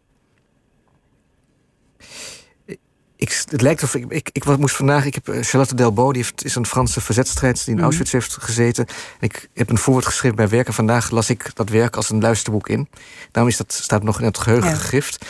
[3.21, 5.05] Ik, het lijkt of ik, ik, ik moest vandaag.
[5.05, 7.89] Ik heb eh, Charlotte Delbo, die heeft, is een Franse verzetstrijdster die in mhm.
[7.89, 8.85] Auschwitz heeft gezeten.
[9.19, 10.73] Ik heb een voorwoord geschreven bij werken.
[10.73, 12.87] Vandaag las ik dat werk als een luisterboek in.
[13.31, 14.75] Daarom is dat, staat nog in het geheugen ja.
[14.75, 15.25] gegrift.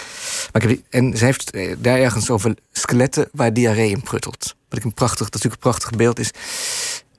[0.52, 4.56] Maar ik heb, en zij heeft eh, daar ergens over skeletten waar diarree in pruttelt.
[4.70, 6.32] Wat ik een prachtig, natuurlijk een prachtig beeld is.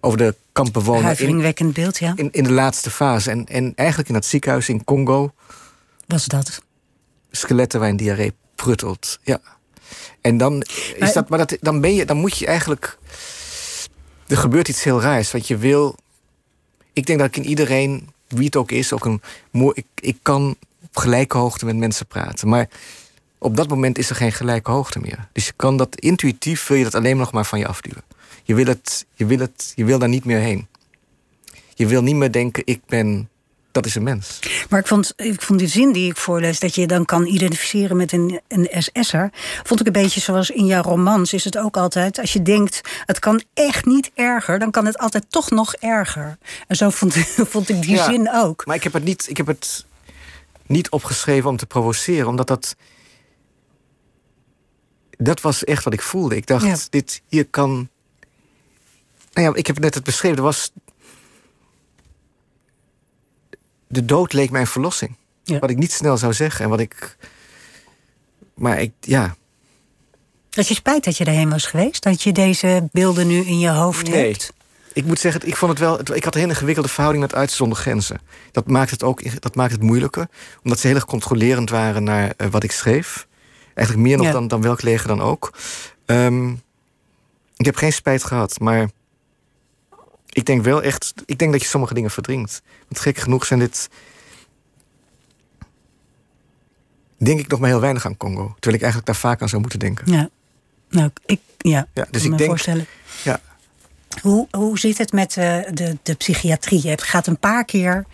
[0.00, 1.02] Over de kampbewoner.
[1.02, 2.12] Huiveringwekkend beeld, ja.
[2.16, 3.30] In, in de laatste fase.
[3.30, 5.32] En, en eigenlijk in dat ziekenhuis in Congo
[6.06, 6.62] was dat?
[7.30, 9.40] Skeletten waarin diarree pruttelt, ja.
[10.20, 12.98] En dan, is maar, dat, maar dat, dan, ben je, dan moet je eigenlijk...
[14.26, 15.96] Er gebeurt iets heel raars, want je wil...
[16.92, 19.22] Ik denk dat ik in iedereen, wie het ook is, ook een...
[19.72, 22.48] Ik, ik kan op gelijke hoogte met mensen praten.
[22.48, 22.68] Maar
[23.38, 25.28] op dat moment is er geen gelijke hoogte meer.
[25.32, 28.02] Dus je kan dat intuïtief, wil je dat alleen nog maar van je afduwen.
[28.42, 30.66] Je wil, het, je wil, het, je wil daar niet meer heen.
[31.74, 33.28] Je wil niet meer denken, ik ben
[33.72, 34.38] dat is een mens.
[34.68, 37.96] Maar ik vond, ik vond die zin die ik voorlees, dat je dan kan identificeren
[37.96, 39.30] met een, een SS'er,
[39.62, 42.18] vond ik een beetje zoals in jouw romans is het ook altijd.
[42.18, 46.38] Als je denkt, het kan echt niet erger, dan kan het altijd toch nog erger.
[46.66, 47.16] En zo vond,
[47.52, 48.66] vond ik die zin ook.
[48.66, 49.86] Maar ik heb het niet, ik heb het
[50.66, 52.76] niet opgeschreven om te provoceren, omdat dat.
[55.18, 56.36] Dat was echt wat ik voelde.
[56.36, 57.88] Ik dacht, dit hier kan.
[59.32, 60.36] Nou ja, ik heb net het beschreven.
[60.36, 60.72] Er was
[63.92, 65.16] de dood leek mijn verlossing.
[65.44, 67.16] Wat ik niet snel zou zeggen en wat ik.
[68.54, 69.34] Maar ik, ja.
[70.50, 72.02] Dat je spijt dat je daarheen was geweest?
[72.02, 74.26] Dat je deze beelden nu in je hoofd nee.
[74.26, 74.52] hebt?
[74.92, 76.00] Ik moet zeggen, ik vond het wel.
[76.00, 78.20] Ik had een hele ingewikkelde verhouding met zonder grenzen.
[78.52, 80.28] Dat maakt het ook dat maakt het moeilijker.
[80.62, 83.26] Omdat ze heel erg controlerend waren naar uh, wat ik schreef.
[83.74, 85.52] Eigenlijk meer nog dan, dan welk leger dan ook.
[86.06, 86.62] Um,
[87.56, 88.90] ik heb geen spijt gehad, maar
[90.32, 92.62] ik denk wel echt, ik denk dat je sommige dingen verdringt.
[92.88, 93.88] Want gek genoeg zijn dit.
[97.16, 98.44] Denk ik nog maar heel weinig aan Congo.
[98.54, 100.12] Terwijl ik eigenlijk daar vaak aan zou moeten denken.
[100.12, 100.28] Ja,
[100.88, 102.86] nou, ik, ja, ja dus ik me denk, voorstellen.
[103.24, 103.40] Ja.
[104.20, 106.86] Hoe, hoe zit het met uh, de, de psychiatrie?
[106.88, 108.04] Je gaat een paar keer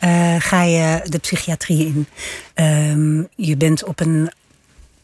[0.00, 2.06] uh, ga je de psychiatrie in.
[2.64, 4.30] Um, je bent op een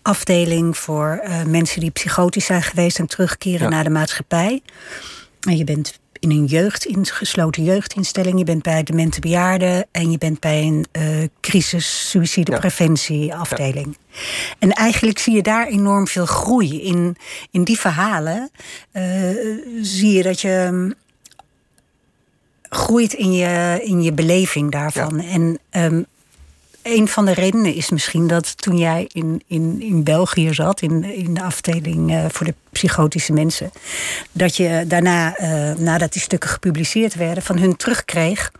[0.02, 3.68] afdeling voor uh, mensen die psychotisch zijn geweest en terugkeren ja.
[3.68, 4.62] naar de maatschappij.
[5.40, 8.38] En je bent in een jeugd, gesloten jeugdinstelling.
[8.38, 13.96] Je bent bij demente bejaarden en je bent bij een uh, crisis suïcidepreventieafdeling.
[14.10, 14.18] Ja.
[14.58, 16.82] En eigenlijk zie je daar enorm veel groei.
[16.82, 17.16] In,
[17.50, 18.50] in die verhalen
[18.92, 19.02] uh,
[19.82, 20.94] zie je dat je um,
[22.62, 25.22] groeit in je, in je beleving daarvan.
[25.22, 25.28] Ja.
[25.28, 25.58] En
[25.92, 26.06] um,
[26.90, 31.04] een van de redenen is misschien dat toen jij in, in, in België zat, in,
[31.04, 33.70] in de afdeling uh, voor de psychotische mensen,
[34.32, 38.52] dat je daarna, uh, nadat die stukken gepubliceerd werden, van hun terugkreeg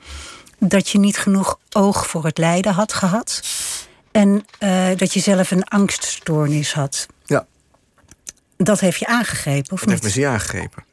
[0.59, 3.43] dat je niet genoeg oog voor het lijden had gehad.
[4.11, 7.07] En uh, dat je zelf een angststoornis had.
[7.25, 7.47] Ja.
[8.57, 9.89] Dat heeft je aangegrepen, of dat niet?
[9.89, 10.85] heeft me zeer aangegrepen.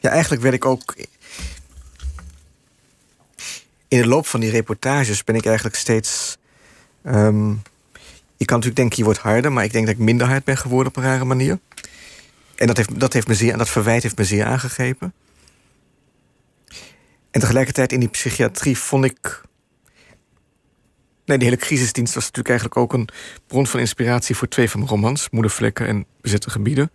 [0.00, 0.94] Ja, eigenlijk werd ik ook
[3.88, 6.36] in de loop van die reportages ben ik eigenlijk steeds
[7.06, 7.62] Um,
[8.36, 10.56] je kan natuurlijk denken, je wordt harder, maar ik denk dat ik minder hard ben
[10.56, 11.58] geworden op een rare manier.
[12.54, 15.14] En dat, heeft, dat, heeft me zeer, dat verwijt heeft me zeer aangegrepen.
[17.30, 19.42] En tegelijkertijd in die psychiatrie vond ik.
[21.24, 23.08] Nee, die hele crisisdienst was natuurlijk eigenlijk ook een
[23.46, 26.90] bron van inspiratie voor twee van mijn romans: Moedervlekken en Bezette Gebieden.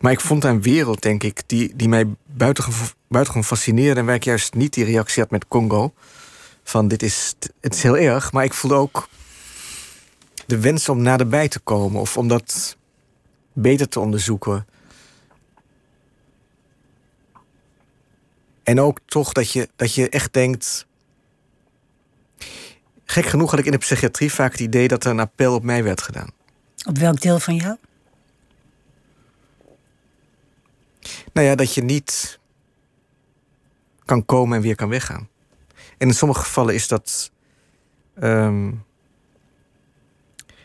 [0.00, 4.00] Maar ik vond een wereld, denk ik, die, die mij buitengewoon, buitengewoon fascineerde.
[4.00, 5.92] En waar ik juist niet die reactie had met Congo
[6.68, 9.08] van dit is, het is heel erg, maar ik voelde ook
[10.46, 12.76] de wens om naderbij te komen of om dat
[13.52, 14.66] beter te onderzoeken.
[18.62, 20.86] En ook toch dat je, dat je echt denkt.
[23.04, 25.62] Gek genoeg had ik in de psychiatrie vaak het idee dat er een appel op
[25.62, 26.30] mij werd gedaan.
[26.86, 27.76] Op welk deel van jou?
[31.32, 32.38] Nou ja, dat je niet
[34.04, 35.28] kan komen en weer kan weggaan.
[35.98, 37.30] En in sommige gevallen is dat.
[38.22, 38.84] Um,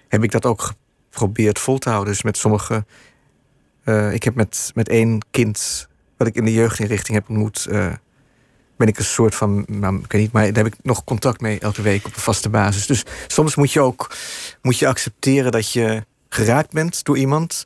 [0.08, 0.74] heb ik dat ook
[1.10, 2.14] geprobeerd vol te houden.
[2.14, 2.86] Dus met sommige.
[3.86, 5.88] Uh, ik heb met, met één kind
[6.22, 7.94] wat ik in de jeugdinrichting heb ontmoet, eh,
[8.78, 11.42] ben ik een soort van, nou, ik weet niet, maar daar heb ik nog contact
[11.42, 12.86] mee elke week op een vaste basis.
[12.86, 14.16] Dus soms moet je ook
[14.62, 17.66] moet je accepteren dat je geraakt bent door iemand.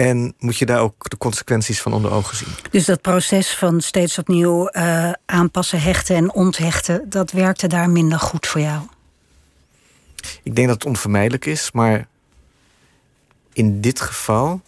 [0.00, 2.48] En moet je daar ook de consequenties van onder ogen zien.
[2.70, 8.18] Dus dat proces van steeds opnieuw eh, aanpassen, hechten en onthechten, dat werkte daar minder
[8.18, 8.82] goed voor jou?
[10.42, 12.08] Ik denk dat het onvermijdelijk is, maar
[13.52, 14.60] in dit geval.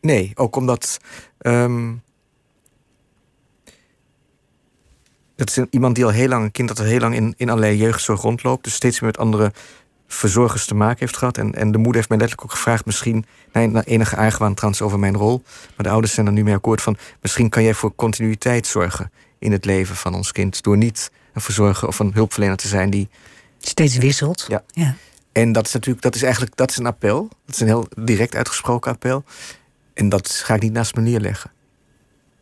[0.00, 0.98] Nee, ook omdat.
[1.38, 1.94] ehm,
[5.36, 7.48] dat is iemand die al heel lang, een kind dat al heel lang in, in
[7.48, 8.64] allerlei jeugdzorg rondloopt.
[8.64, 9.52] Dus steeds meer met andere
[10.08, 11.38] verzorgers te maken heeft gehad.
[11.38, 14.82] En, en de moeder heeft mij letterlijk ook gevraagd, misschien, nee, na enige argwaan trouwens
[14.82, 15.42] over mijn rol.
[15.76, 19.10] Maar de ouders zijn er nu mee akkoord van, misschien kan jij voor continuïteit zorgen
[19.38, 20.62] in het leven van ons kind.
[20.62, 23.08] Door niet een verzorger of een hulpverlener te zijn die.
[23.58, 24.44] Steeds wisselt.
[24.48, 24.64] Ja.
[24.72, 24.94] ja.
[25.32, 27.28] En dat is natuurlijk, dat is eigenlijk, dat is een appel.
[27.44, 29.24] Dat is een heel direct uitgesproken appel.
[29.94, 31.50] En dat ga ik niet naast me neerleggen.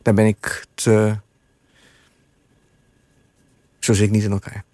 [0.02, 1.16] Daar ben ik te.
[3.78, 4.64] Zo zit ik niet in elkaar.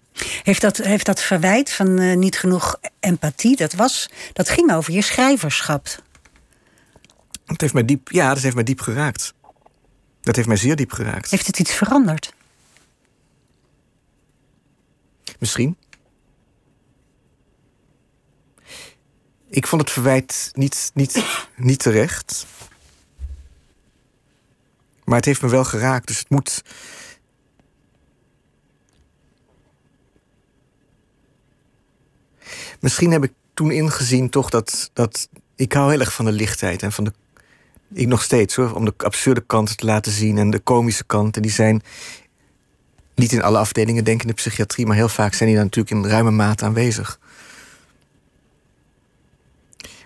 [0.43, 4.93] Heeft dat, heeft dat verwijt van eh, niet genoeg empathie, dat, was, dat ging over
[4.93, 6.01] je schrijverschap.
[7.45, 9.33] Dat heeft mij diep, ja, dat heeft mij diep geraakt.
[10.21, 11.31] Dat heeft mij zeer diep geraakt.
[11.31, 12.33] Heeft het iets veranderd?
[15.39, 15.77] Misschien.
[19.49, 21.23] Ik vond het verwijt niet, niet,
[21.55, 22.45] niet terecht.
[25.03, 26.63] Maar het heeft me wel geraakt, dus het moet.
[32.83, 35.29] Misschien heb ik toen ingezien toch dat, dat.
[35.55, 37.13] Ik hou heel erg van de lichtheid en van de.
[37.93, 41.41] Ik nog steeds hoor, om de absurde kanten te laten zien en de komische kanten.
[41.41, 41.81] Die zijn
[43.15, 45.67] niet in alle afdelingen, denk ik, in de psychiatrie, maar heel vaak zijn die dan
[45.67, 47.19] natuurlijk in ruime mate aanwezig.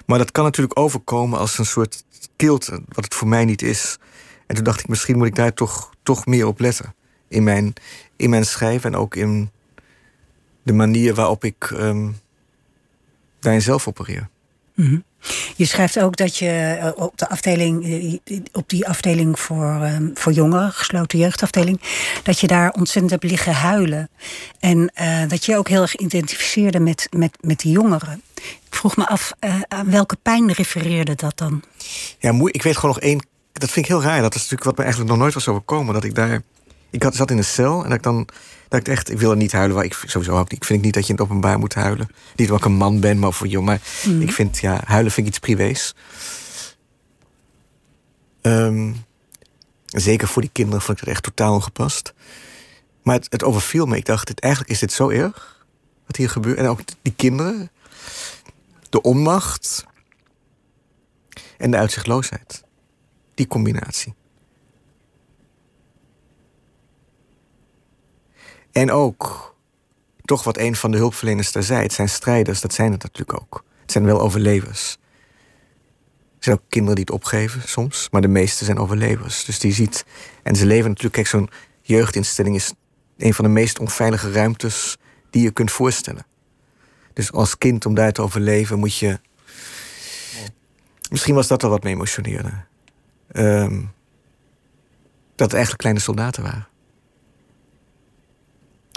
[0.06, 2.04] Maar dat kan natuurlijk overkomen als een soort
[2.36, 3.98] kilte, wat het voor mij niet is.
[4.48, 6.96] En toen dacht ik, misschien moet ik daar toch, toch meer op letten.
[7.28, 7.74] In mijn,
[8.16, 9.52] in mijn schrijven en ook in
[10.64, 12.16] de manier waarop ik um,
[13.62, 14.30] zelf opereer.
[14.76, 15.04] Mm -hmm.
[15.56, 20.12] Je schrijft ook dat je uh, op de afdeling, uh, op die afdeling voor, um,
[20.14, 21.82] voor jongeren, gesloten jeugdafdeling,
[22.24, 24.10] dat je daar ontzettend hebt liggen huilen.
[24.60, 28.22] En uh, dat je ook heel erg identificeerde met, met, met die jongeren.
[28.36, 29.32] Ik vroeg me af,
[29.68, 31.64] aan welke pijn refereerde dat dan?
[32.20, 33.28] Ja, ik weet gewoon nog één.
[33.54, 34.22] Dat vind ik heel raar.
[34.22, 35.94] Dat is natuurlijk wat me eigenlijk nog nooit was overkomen.
[35.94, 36.42] Dat ik daar.
[36.90, 38.28] Ik had, zat in een cel en dat ik dan.
[38.68, 39.12] Dat ik echt.
[39.12, 39.76] Ik wilde niet huilen.
[39.76, 40.62] Maar ik sowieso ook niet.
[40.62, 42.08] Ik vind niet dat je in het openbaar moet huilen.
[42.36, 43.66] Niet omdat ik een man ben, maar voor jong.
[43.66, 44.22] Maar mm.
[44.22, 45.96] ik vind, ja, huilen vind ik iets privés.
[48.42, 49.06] Um,
[49.86, 52.14] zeker voor die kinderen vond ik dat echt totaal ongepast.
[53.04, 53.98] Maar het, het overviel me.
[53.98, 55.66] Ik dacht, dit, eigenlijk is dit zo erg.
[56.06, 56.58] Wat hier gebeurt.
[56.58, 57.72] En ook die kinderen.
[58.90, 59.86] De onmacht.
[61.58, 62.64] En de uitzichtloosheid.
[63.36, 64.16] Die combinatie.
[68.78, 69.56] En ook,
[70.26, 73.42] toch wat een van de hulpverleners daar zei, het zijn strijders, dat zijn het natuurlijk
[73.42, 73.64] ook.
[73.82, 74.98] Het zijn wel overlevers.
[76.38, 79.46] Er zijn ook kinderen die het opgeven soms, maar de meeste zijn overlevers.
[79.46, 80.06] Dus die ziet,
[80.44, 81.50] en ze leven natuurlijk, kijk, zo'n
[81.82, 82.74] jeugdinstelling is
[83.18, 84.98] een van de meest onveilige ruimtes
[85.30, 86.26] die je kunt voorstellen.
[87.14, 89.20] Dus als kind, om daar te overleven, moet je.
[91.10, 92.52] Misschien was dat al wat me emotioneerde.
[93.32, 93.94] Um,
[95.36, 96.68] dat het eigenlijk kleine soldaten waren.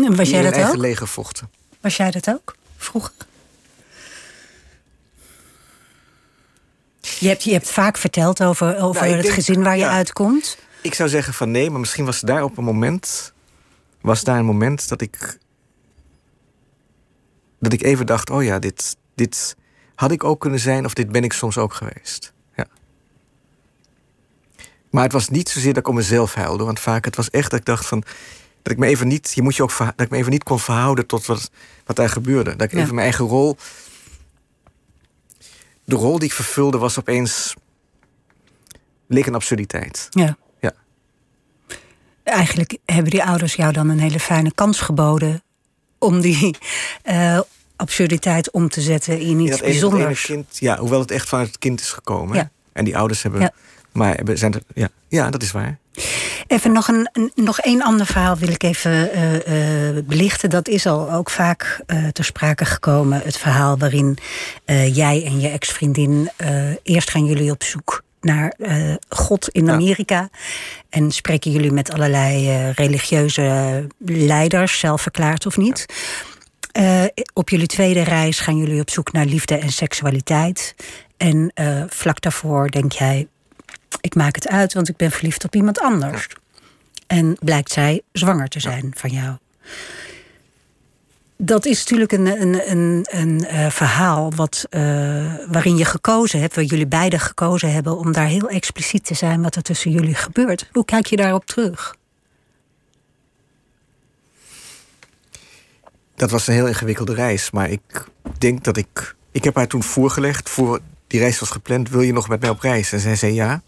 [0.05, 0.81] En was jij in dat eigen ook?
[0.81, 1.51] leger vochten.
[1.81, 3.13] Was jij dat ook vroeger?
[7.01, 9.91] Je hebt, je hebt vaak verteld over, over Nou, het denk- gezin waar je ja.
[9.91, 10.59] uitkomt.
[10.83, 13.33] Ik zou zeggen van nee, maar misschien was daar op een moment.
[14.01, 15.39] Was daar een moment dat ik.
[17.61, 19.57] Dat ik even dacht: oh ja, dit, dit
[19.95, 22.33] had ik ook kunnen zijn, of dit ben ik soms ook geweest.
[22.57, 22.67] Ja.
[24.91, 27.51] Maar het was niet zozeer dat ik om mezelf huilde, want vaak het was echt
[27.51, 28.03] dat ik dacht van.
[28.63, 30.61] Dat ik me even niet, je moet je ook dat ik me even niet kon
[30.61, 31.51] verhouden tot wat,
[31.87, 32.57] wat daar gebeurde.
[32.57, 32.79] Dat ik Ja.
[32.81, 33.57] even mijn eigen rol.
[35.85, 37.55] De rol die ik vervulde was opeens.
[39.07, 40.07] leek een absurditeit.
[40.11, 40.37] Ja.
[40.61, 40.73] Ja.
[42.23, 45.43] Eigenlijk hebben die ouders jou dan een hele fijne kans geboden
[45.99, 46.57] om die
[47.03, 47.41] eh,
[47.77, 50.25] absurditeit om te zetten in iets ene bijzonders.
[50.25, 52.37] kind, ja, hoewel het echt vanuit het kind is gekomen.
[52.37, 52.51] Ja.
[52.73, 53.41] En die ouders hebben.
[53.41, 53.53] Ja.
[53.93, 55.79] Maar hebben, zijn er, ja, ja, dat is waar.
[56.51, 60.51] Even nog een, nog één ander verhaal wil ik even eh, eh, belichten.
[60.51, 63.21] Dat is al ook vaak eh, ter sprake gekomen.
[63.25, 64.19] Het verhaal waarin
[64.93, 66.31] jij en je ex-vriendin...
[66.83, 68.55] eerst gaan jullie op zoek naar
[69.09, 69.73] God in Ja.
[69.73, 70.29] Amerika.
[70.89, 75.87] En spreken jullie met allerlei religieuze leiders, zelf verklaard of niet.
[77.33, 80.75] Op jullie tweede reis gaan jullie op zoek naar liefde en seksualiteit.
[81.17, 81.53] En
[81.89, 83.29] vlak daarvoor denk jij:
[84.01, 86.27] ik maak het uit, want ik ben verliefd op iemand anders.
[87.07, 89.37] En blijkt zij zwanger te zijn van jou.
[91.37, 94.81] Dat is natuurlijk een, een, een, een uh, verhaal wat, uh,
[95.49, 99.43] waarin je gekozen hebt, waar jullie beiden gekozen hebben om daar heel expliciet te zijn
[99.43, 100.69] wat er tussen jullie gebeurt.
[100.73, 101.97] Hoe kijk je daarop terug?
[106.15, 108.05] Dat was een heel ingewikkelde reis, maar ik
[108.39, 109.15] denk dat ik.
[109.33, 112.51] Ik heb haar toen voorgelegd, voor die reis was gepland, wil je nog met mij
[112.51, 112.93] op reis?
[112.93, 113.63] En zij zei ja.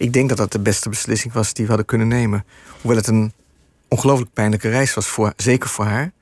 [0.00, 2.44] Ik denk dat dat de beste beslissing was die we hadden kunnen nemen.
[2.80, 3.32] Hoewel het een
[3.88, 6.12] ongelooflijk pijnlijke reis was, voor, zeker voor haar.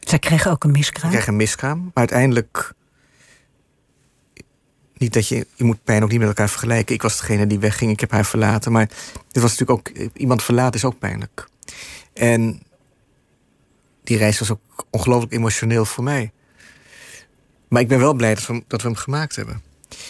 [0.00, 1.10] Zij kreeg ook een miskraam?
[1.10, 2.72] Zij kreeg een miskraam, maar uiteindelijk...
[4.94, 6.94] Niet dat je, je moet pijn ook niet met elkaar vergelijken.
[6.94, 8.72] Ik was degene die wegging, ik heb haar verlaten.
[8.72, 8.86] Maar
[9.32, 11.48] dit was natuurlijk ook, iemand verlaten is ook pijnlijk.
[12.12, 12.62] En
[14.04, 16.32] die reis was ook ongelooflijk emotioneel voor mij.
[17.68, 19.62] Maar ik ben wel blij dat we, dat we hem gemaakt hebben.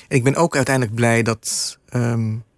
[0.08, 1.78] En ik ben ook uiteindelijk blij dat.
[1.92, 2.48] Um...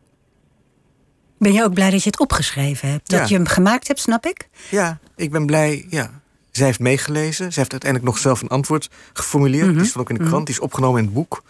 [1.42, 3.10] Ben je ook blij dat je het opgeschreven hebt?
[3.10, 4.48] Dat je hem gemaakt hebt, snap ik?
[4.68, 5.86] Ja, ik ben blij.
[5.88, 6.10] Ja.
[6.50, 7.34] Zij heeft meegelezen.
[7.52, 9.64] Zij heeft uiteindelijk nog zelf een antwoord geformuleerd.
[9.64, 9.84] Die mhm.
[9.84, 10.36] stond ook in de krant.
[10.36, 10.44] Mhm.
[10.44, 11.42] Die is opgenomen in het boek.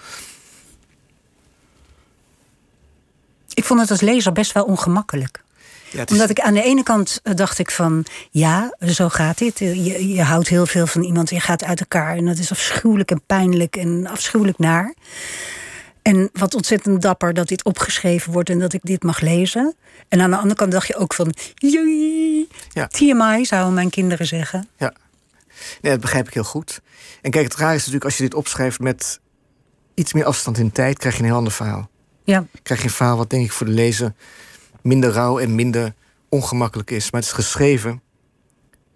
[3.54, 5.42] Ik vond het als lezer best wel ongemakkelijk.
[5.90, 9.60] Ja, Omdat ik aan de ene kant eh, dacht ik van ja, zo gaat dit.
[9.60, 12.16] Eh, je, je houdt heel veel van iemand, je gaat uit elkaar.
[12.16, 14.94] En dat is afschuwelijk en pijnlijk en afschuwelijk naar.
[16.02, 19.74] En wat ontzettend dapper dat dit opgeschreven wordt en dat ik dit mag lezen.
[20.08, 21.34] En aan de andere kant dacht je ook van.
[22.72, 22.86] Ja.
[22.86, 24.68] TMI zouden mijn kinderen zeggen.
[24.76, 24.94] Ja,
[25.80, 26.80] nee, dat begrijp ik heel goed.
[27.20, 29.20] En kijk, het raar is natuurlijk als je dit opschrijft met
[29.94, 31.90] iets meer afstand in tijd, krijg je een heel ander verhaal.
[32.24, 32.46] Ja.
[32.62, 34.12] Krijg je een verhaal wat denk ik voor de lezer
[34.82, 35.94] minder rauw en minder
[36.28, 37.10] ongemakkelijk is.
[37.10, 38.02] Maar het is geschreven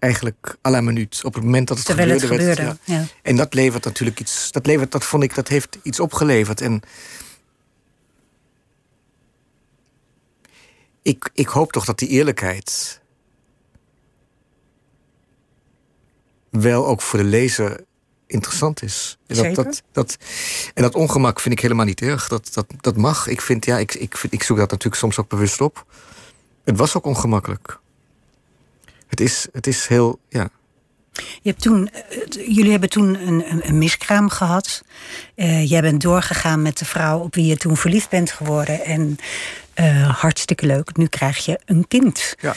[0.07, 1.21] eigenlijk à la minuut.
[1.25, 2.35] Op het moment dat het Terwijl gebeurde.
[2.35, 3.05] Het gebeurde ja.
[3.23, 4.53] En dat levert natuurlijk iets.
[4.53, 6.61] Dat levert, dat vond ik, dat heeft iets opgeleverd.
[6.61, 6.81] En
[11.03, 13.01] ik, ik hoop toch dat die eerlijkheid.
[16.61, 17.85] wel ook voor de lezer
[18.27, 19.19] interessant is.
[19.27, 20.17] Dat, dat, dat,
[20.75, 22.29] en dat ongemak vind ik helemaal niet erg.
[22.29, 23.27] Dat, dat, dat mag.
[23.27, 25.85] Ik, vind, ja, ik, ik, vind, ik zoek dat natuurlijk soms ook bewust op.
[26.65, 27.79] Het was ook ongemakkelijk.
[29.07, 30.51] Het is, het is heel, ja.
[31.17, 34.83] Je hebt toen, eh, jullie hebben toen een, een, miskraam gehad.
[35.37, 38.85] Uh, jij bent doorgegaan met de vrouw op wie je toen verliefd bent geworden.
[38.85, 39.19] En
[39.81, 42.35] uh, hartstikke leuk, nu krijg je een kind.
[42.41, 42.55] Ja.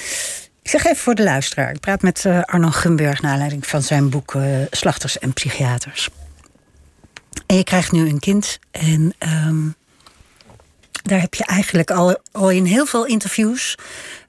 [0.61, 1.71] Ik zeg even voor de luisteraar.
[1.71, 4.35] Ik praat met uh, Arno Gumberg naar aanleiding van zijn boek
[4.69, 6.09] Slachters en Psychiaters.
[7.45, 8.59] En je krijgt nu een kind.
[8.71, 9.13] En
[9.47, 9.75] um,
[11.01, 13.77] daar heb je eigenlijk al, al in heel veel interviews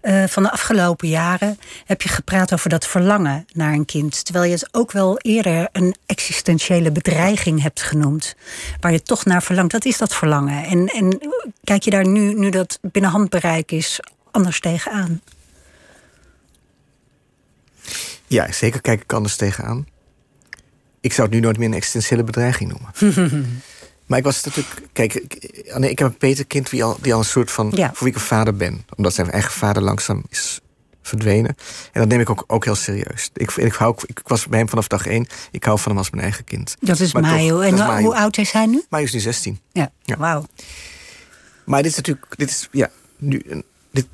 [0.02, 4.24] uh, van de afgelopen jaren heb je gepraat over dat verlangen naar een kind.
[4.24, 8.34] Terwijl je het ook wel eerder een existentiële bedreiging hebt genoemd.
[8.80, 9.72] Waar je toch naar verlangt.
[9.72, 10.64] Dat is dat verlangen.
[10.64, 11.18] En, en
[11.64, 15.20] kijk je daar nu, nu dat binnen handbereik is, anders tegenaan?
[18.26, 19.86] Ja, zeker kijk ik anders tegenaan.
[21.00, 23.62] Ik zou het nu nooit meer een existentiële bedreiging noemen.
[24.10, 24.82] Maar ik was natuurlijk.
[24.92, 27.70] Kijk, ik, nee, ik heb een peterkind die al, die al een soort van.
[27.70, 28.84] voor wie ik een vader ben.
[28.96, 30.60] Omdat zijn eigen vader langzaam is
[31.02, 31.56] verdwenen.
[31.92, 33.30] En dat neem ik ook, ook heel serieus.
[33.34, 35.26] Ik, ik, hou, ik was bij hem vanaf dag één.
[35.50, 36.76] Ik hou van hem als mijn eigen kind.
[36.80, 37.60] Dat is Mayo.
[37.60, 38.82] En hoe oud is hij nu?
[38.88, 39.60] Mayo is nu 16.
[39.72, 40.16] Ja, ja.
[40.16, 40.46] wauw.
[41.64, 42.38] Maar dit is natuurlijk.
[42.38, 44.06] Dit is, ja, nu, dit,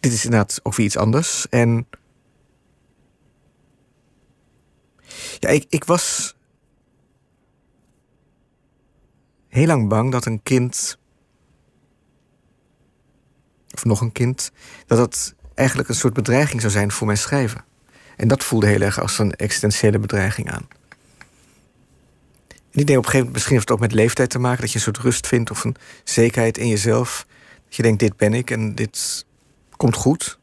[0.00, 1.46] dit is inderdaad ook weer iets anders.
[1.50, 1.86] En.
[5.38, 6.34] Ja, ik, ik was
[9.50, 10.98] heel lang bang dat een kind.
[13.74, 14.50] of nog een kind.
[14.86, 17.64] dat dat eigenlijk een soort bedreiging zou zijn voor mijn schrijven.
[18.16, 20.68] En dat voelde heel erg als een existentiële bedreiging aan.
[22.48, 24.60] En ik denk op een gegeven moment, misschien heeft het ook met leeftijd te maken,
[24.60, 27.26] dat je een soort rust vindt of een zekerheid in jezelf.
[27.64, 29.26] Dat je denkt, dit ben ik en dit
[29.76, 30.38] komt goed.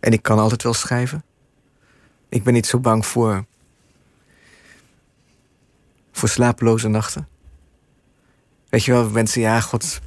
[0.00, 1.24] En ik kan altijd wel schrijven.
[2.28, 3.44] Ik ben niet zo bang voor,
[6.12, 7.28] voor slapeloze nachten.
[8.74, 10.00] Weet je wel, mensen, ja, god.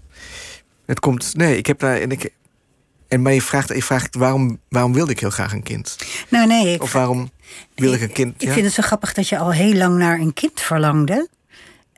[0.85, 1.35] Het komt.
[1.35, 1.97] Nee, ik heb daar.
[2.01, 2.33] En ik,
[3.07, 5.97] en maar je vraagt, je vraagt waarom, waarom wilde ik heel graag een kind?
[6.29, 6.73] Nou, nee.
[6.73, 7.31] Ik of waarom
[7.75, 8.41] wil ik een kind?
[8.41, 11.29] Ik vind het zo grappig dat je al heel lang naar een kind verlangde.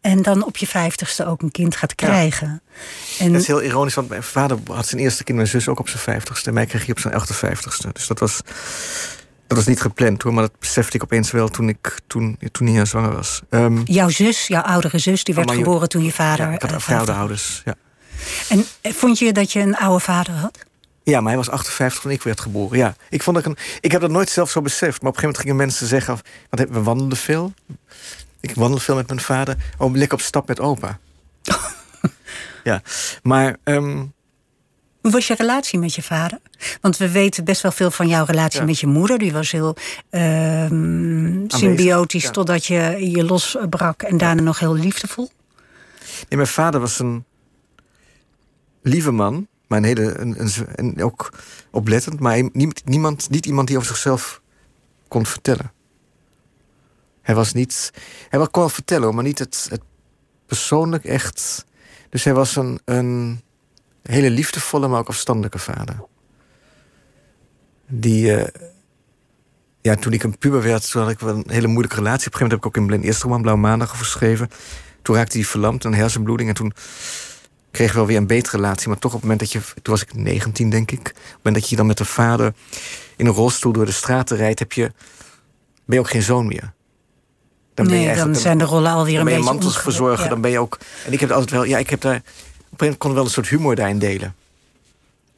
[0.02, 2.62] En dan op je vijftigste ook een kind gaat krijgen.
[3.20, 3.32] En...
[3.32, 5.89] Dat is heel ironisch, want mijn vader had zijn eerste kind, mijn zus ook op
[5.89, 6.48] zijn vijftigste.
[6.48, 7.89] En mij kreeg hij op zijn vijftigste.
[7.94, 8.41] Dus dat was
[9.50, 12.86] dat was niet gepland hoor, maar dat besefte ik opeens wel toen ik toen, toen
[12.86, 13.41] zwanger was.
[13.50, 16.45] Um, jouw zus, jouw oudere zus, die werd geboren toen je vader.
[16.45, 17.76] Ja, ik had uh, ouders, ja.
[18.50, 20.58] En eh, vond je dat je een oude vader had?
[21.04, 22.78] Ja, maar hij was 58 toen ik werd geboren.
[22.78, 25.02] Ja, ik, vond dat een, ik heb dat nooit zelf zo beseft.
[25.02, 26.20] Maar op een gegeven moment gingen mensen zeggen...
[26.50, 27.54] Want we wandelden veel.
[28.39, 29.56] Ik wandelde veel met mijn vader.
[29.78, 31.00] Oh, lekker op stap met opa.
[32.64, 32.82] ja,
[33.24, 33.58] maar...
[33.64, 34.04] ehm,
[35.10, 36.39] Hoe was je relatie met je vader?
[36.82, 38.66] Want we weten best wel veel van jouw relatie Ja.
[38.66, 39.18] met je moeder.
[39.18, 39.76] Die was heel
[40.10, 42.30] ehm, symbiotisch ja.
[42.32, 45.32] totdat je je losbrak en daarna nog heel liefdevol.
[46.01, 47.26] Nee, mijn vader was een
[48.82, 51.34] lieve man, maar een hele, een, een, en ook
[51.72, 52.49] oplettend, maar hij-
[52.84, 54.41] niemand, niet iemand die over zichzelf
[55.07, 55.72] kon vertellen.
[57.22, 57.91] Hij was niet,
[58.30, 59.82] hij kon wel vertellen, hoor, maar niet het, het
[60.45, 61.66] persoonlijk echt.
[62.10, 63.41] Dus hij was een, een
[64.12, 65.95] hele liefdevolle, maar ook afstandelijke vader.
[67.88, 68.47] Die, eh,
[69.82, 72.28] ja, toen ik een puber werd, toen had ik wel een hele moeilijke relatie.
[72.28, 74.49] Op een gegeven moment heb ik ook in mijn eerste roman Blauw Maandag geschreven.
[75.01, 76.49] Toen raakte hij verlamd, een hersenbloeding.
[76.49, 76.74] En toen
[77.72, 78.88] kreeg ik wel weer een betere relatie.
[78.88, 79.60] Maar toch op het moment dat je...
[79.82, 80.99] Toen was ik 19, denk ik.
[80.99, 82.53] Op het moment dat je dan met de vader
[83.16, 84.60] in een rolstoel door de straten rijdt...
[84.60, 84.91] Heb je,
[85.86, 86.74] ben je ook geen zoon meer.
[87.74, 90.03] Dan nee, dan eigenlijk een- zijn de rollen alweer dan een ben je beetje mantelverzorger.
[90.10, 90.78] omgedraaid, Dan ben je ook...
[91.05, 91.64] En ik heb altijd wel...
[91.64, 92.22] Ja, ik heb daar...
[92.72, 94.36] Op een gegeven kon wel een soort humor daarin delen.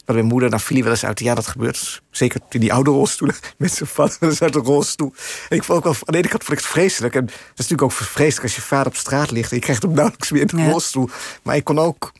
[0.04, 1.20] Dat mijn moeder, dan viel hij wel eens uit.
[1.20, 2.02] Ja, dat gebeurt.
[2.10, 5.12] Zeker toen die oude rolstoelen met zijn vader wel eens uit de rolstoel.
[5.48, 5.94] En ik vond ook wel...
[5.94, 7.14] Aan de ene kant vond ik het vreselijk.
[7.14, 9.50] En dat is natuurlijk ook vreselijk als je vader op straat ligt...
[9.50, 10.70] en je krijgt hem nauwelijks weer in de Ja.
[10.70, 11.08] rolstoel.
[11.42, 12.12] Maar ik kon ook...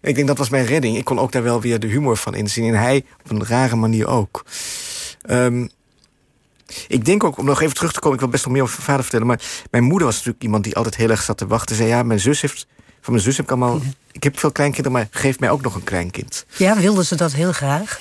[0.00, 0.96] Ik denk dat was mijn redding.
[0.96, 2.74] Ik kon ook daar wel weer de humor van inzien.
[2.74, 4.44] En hij op een rare manier ook.
[5.22, 5.66] Ehm,
[6.88, 8.14] ik denk ook, om nog even terug te komen...
[8.14, 9.26] ik wil best wel meer over mijn vader vertellen...
[9.26, 9.40] maar
[9.70, 11.76] mijn moeder was natuurlijk iemand die altijd heel erg zat te wachten.
[11.76, 12.66] Zei, ja, mijn zus heeft...
[13.00, 13.80] Van mijn zus heb ik allemaal...
[14.12, 16.46] Ik heb veel kleinkinderen, maar geef mij ook nog een kleinkind.
[16.56, 18.00] Ja, wilden ze dat heel graag?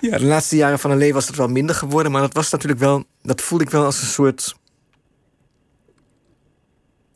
[0.00, 2.12] Ja, de laatste jaren van haar leven was het wel minder geworden...
[2.12, 3.04] maar dat was natuurlijk wel...
[3.22, 4.56] Dat voelde ik wel als een soort...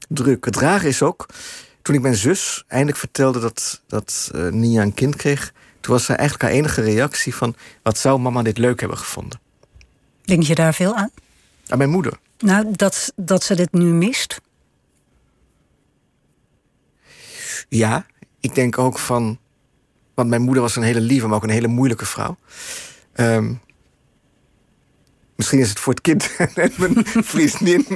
[0.09, 0.45] druk.
[0.45, 1.26] Het rare is ook...
[1.83, 5.53] Toen ik mijn zus eindelijk vertelde dat, dat eh, Nia een kind kreeg...
[5.80, 7.55] toen was eigenlijk haar enige reactie van...
[7.83, 9.41] wat zou mama dit leuk hebben gevonden?
[10.24, 11.11] Denk je daar veel aan?
[11.68, 12.18] Aan mijn moeder.
[12.39, 14.41] Nou, dat, dat ze dit nu mist.
[17.74, 18.06] Ja,
[18.40, 19.38] ik denk ook van...
[20.14, 22.36] Want mijn moeder was een hele lieve, maar ook een hele moeilijke vrouw.
[23.12, 23.54] Ehm,
[25.36, 27.86] misschien is het voor het kind en mijn vriendin...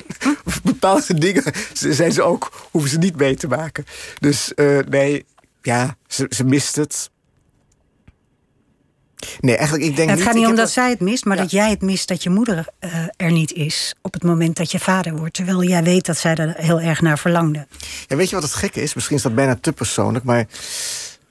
[0.63, 2.69] bepaalde dingen zijn ze ook...
[2.71, 3.85] hoeven ze niet mee te maken.
[4.19, 5.27] Dus eh, nee,
[5.63, 7.11] ja, ze, ze mist het.
[9.41, 10.27] Nee, eigenlijk, ik denk het niet...
[10.27, 11.43] gaat niet om dat zij het mist, maar Ja.
[11.43, 13.95] dat jij het mist dat je moeder eh, er niet is.
[14.03, 15.35] op het moment dat je vader wordt.
[15.35, 17.67] Terwijl jij weet dat zij er heel erg naar verlangde.
[18.07, 18.95] Ja, weet je wat het gekke is?
[18.95, 20.47] Misschien is dat bijna te persoonlijk, maar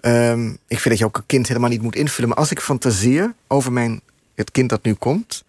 [0.02, 2.30] ehm, ik vind dat je ook een kind helemaal niet moet invullen.
[2.30, 4.02] Maar als ik fantaseer over mijn,
[4.36, 5.44] het kind dat nu komt,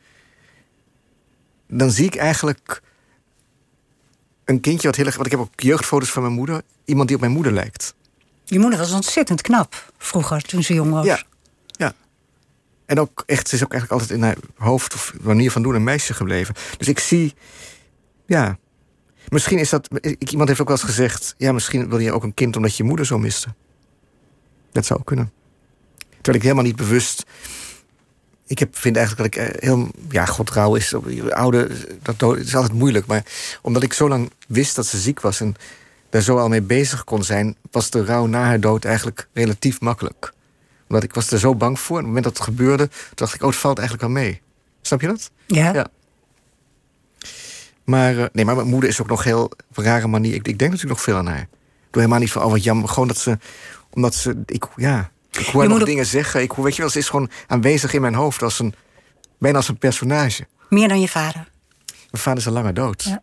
[1.68, 2.82] dan zie ik eigenlijk
[4.44, 5.14] een kindje wat heel erg.
[5.14, 7.94] Want ik heb ook jeugdfoto's van mijn moeder, iemand die op mijn moeder lijkt.
[8.44, 11.07] Je moeder was ontzettend knap vroeger, toen ze jong was.
[11.07, 11.22] Ja.
[12.87, 15.74] En ook echt, ze is ook eigenlijk altijd in haar hoofd of manier van doen
[15.74, 16.55] een meisje gebleven.
[16.78, 17.34] Dus ik zie,
[18.26, 18.59] ja.
[19.28, 19.89] Misschien is dat.
[20.18, 21.34] Iemand heeft ook wel eens gezegd.
[21.37, 23.49] Ja, misschien wil je ook een kind omdat je moeder zo miste.
[24.72, 25.32] Dat zou kunnen.
[26.11, 27.24] Terwijl ik helemaal niet bewust.
[28.47, 29.89] Ik heb, vind eigenlijk dat ik eh, heel.
[30.09, 30.95] Ja, god, rouw is.
[31.28, 31.70] Oude,
[32.03, 33.07] dat is altijd moeilijk.
[33.07, 33.24] Maar
[33.62, 35.41] omdat ik zo lang wist dat ze ziek was.
[35.41, 35.55] en
[36.11, 37.57] daar zo al mee bezig kon zijn.
[37.70, 40.34] was de rouw na haar dood eigenlijk relatief makkelijk
[40.89, 41.99] omdat ik was er zo bang voor.
[41.99, 44.41] En op het moment dat het gebeurde, dacht ik, oh, het valt eigenlijk wel mee.
[44.82, 45.30] Snap je dat?
[45.47, 45.72] Ja?
[45.72, 45.87] Ja.
[47.84, 50.34] Maar, eh, nee, maar mijn moeder is ook nog heel op een rare manier.
[50.34, 51.41] Ik, ik denk natuurlijk nog veel aan haar.
[51.41, 52.89] Ik doe helemaal niet van, oh wat jammer.
[52.89, 53.39] Gewoon dat ze,
[53.91, 56.43] omdat ze, ik, ja, ik hoor haar nog dingen zeggen.
[56.43, 58.74] Ik weet je wel, ze is gewoon aanwezig in mijn hoofd als een,
[59.39, 60.47] bijna als een personage.
[60.68, 61.49] Meer dan je vader.
[61.87, 63.03] Mijn vader is al langer dood.
[63.03, 63.20] Ja.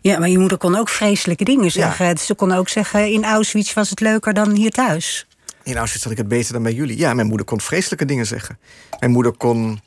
[0.00, 2.18] Ja, maar je moeder kon ook vreselijke dingen zeggen.
[2.18, 5.26] Ze kon ook zeggen, in Auschwitz was het leuker dan hier thuis.
[5.62, 6.98] In Auschwitz had ik het beter dan bij jullie.
[6.98, 8.58] Ja, mijn moeder kon vreselijke dingen zeggen.
[9.00, 9.80] Mijn moeder kon,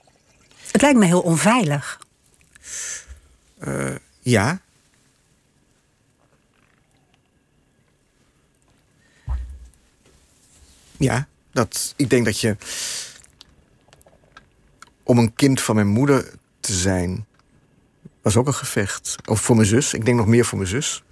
[0.72, 2.00] Het lijkt me heel onveilig.
[4.22, 4.62] ja,
[10.98, 12.58] Ja, dat, ik denk dat je.
[15.04, 17.26] Om een kind van mijn moeder te zijn.
[18.22, 19.16] was ook een gevecht.
[19.26, 19.94] Of voor mijn zus.
[19.94, 21.04] Ik denk nog meer voor mijn zus.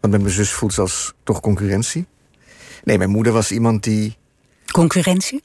[0.00, 2.06] Want met mijn zus voelt ze als toch concurrentie.
[2.84, 4.16] Nee, mijn moeder was iemand die.
[4.72, 5.42] Concurrentie?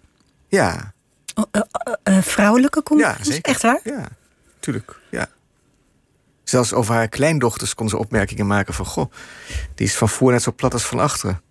[0.47, 0.93] Ja,
[1.35, 3.33] Oh, eh, eh, eh, vrouwelijke ja concurrentie?
[3.33, 3.51] zeker.
[3.51, 3.79] Echt waar?
[3.83, 4.07] Ja,
[4.59, 4.99] tuurlijk.
[5.11, 5.27] Ja.
[6.43, 8.85] Zelfs over haar kleindochters kon ze opmerkingen maken van...
[8.85, 9.11] goh,
[9.75, 11.41] die is van voor net zo plat als van achteren.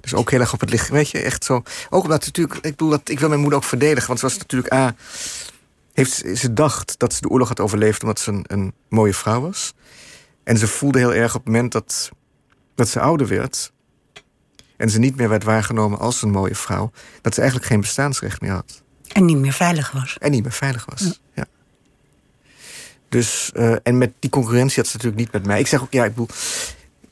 [0.00, 1.62] Dus ook heel erg op het licht, weet je, echt zo.
[1.90, 4.06] Ook omdat natuurlijk, ik bedoel, dat, ik wil mijn moeder ook verdedigen.
[4.06, 4.94] Want ze was natuurlijk, A,
[5.92, 8.02] heeft, ze- ze dacht dat ze de oorlog had overleefd...
[8.02, 9.74] omdat ze een, een mooie vrouw was.
[10.44, 12.10] En ze voelde heel erg op het moment dat,
[12.74, 13.72] dat ze ouder werd...
[14.76, 18.40] en ze niet meer werd waargenomen als een mooie vrouw, dat ze eigenlijk geen bestaansrecht
[18.40, 18.82] meer had.
[19.12, 20.16] En niet meer veilig was.
[20.18, 21.20] En niet meer veilig was.
[21.34, 21.44] Ja.
[23.08, 25.60] Dus, uh, en met die concurrentie had ze natuurlijk niet met mij.
[25.60, 26.28] Ik zeg ook, ja, ik bedoel,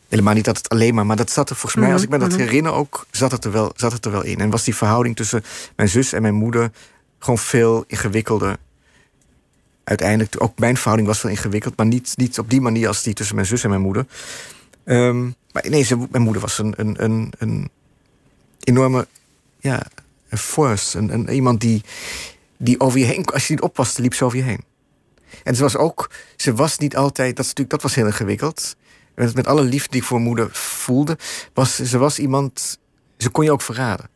[0.08, 2.18] helemaal niet dat het alleen maar, maar dat zat er volgens mij, als ik me
[2.18, 4.38] dat herinner ook, zat het, er wel, zat het er wel in.
[4.38, 5.44] En was die verhouding tussen
[5.76, 6.70] mijn zus en mijn moeder
[7.18, 8.56] gewoon veel ingewikkelder.
[9.84, 13.14] Uiteindelijk, ook mijn verhouding was veel ingewikkeld, maar niet, niet op die manier als die
[13.14, 14.06] tussen mijn zus en mijn moeder.
[14.84, 17.70] Um, maar nee, ze, mijn moeder was een, een, een, een
[18.60, 19.06] enorme
[19.58, 19.86] ja,
[20.28, 20.98] een force.
[20.98, 21.82] Een, een, iemand die,
[22.56, 24.64] die over je heen, als je niet oppaste, liep ze over je heen.
[25.42, 28.76] En ze was ook, ze was niet altijd, dat, is natuurlijk, dat was heel ingewikkeld.
[29.14, 31.18] Met, met alle liefde die ik voor moeder voelde,
[31.52, 32.78] was ze was iemand,
[33.18, 34.08] ze kon je ook verraden.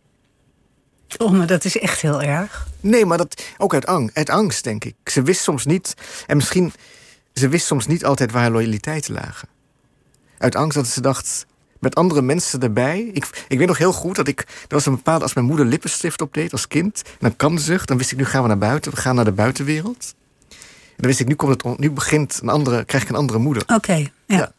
[1.19, 2.69] Oh, maar dat is echt heel erg.
[2.81, 4.95] Nee, maar dat ook uit angst, uit angst, denk ik.
[5.05, 5.95] Ze wist soms niet,
[6.27, 6.73] en misschien,
[7.35, 9.49] ze wist soms niet altijd waar haar loyaliteiten lagen.
[10.39, 11.47] Uit angst dat ze dacht,
[11.79, 13.11] met andere mensen erbij.
[13.13, 14.41] Ik, ik weet nog heel goed dat ik.
[14.41, 15.23] Er was een bepaalde.
[15.23, 17.03] Als mijn moeder lippenstift opdeed als kind.
[17.19, 17.81] dan kan ze.
[17.85, 18.91] Dan wist ik nu gaan we naar buiten.
[18.91, 20.15] We gaan naar de buitenwereld.
[20.49, 22.85] En dan wist ik nu, komt het, nu begint een andere.
[22.85, 23.63] krijg ik een andere moeder.
[23.67, 24.53] Oké, ja.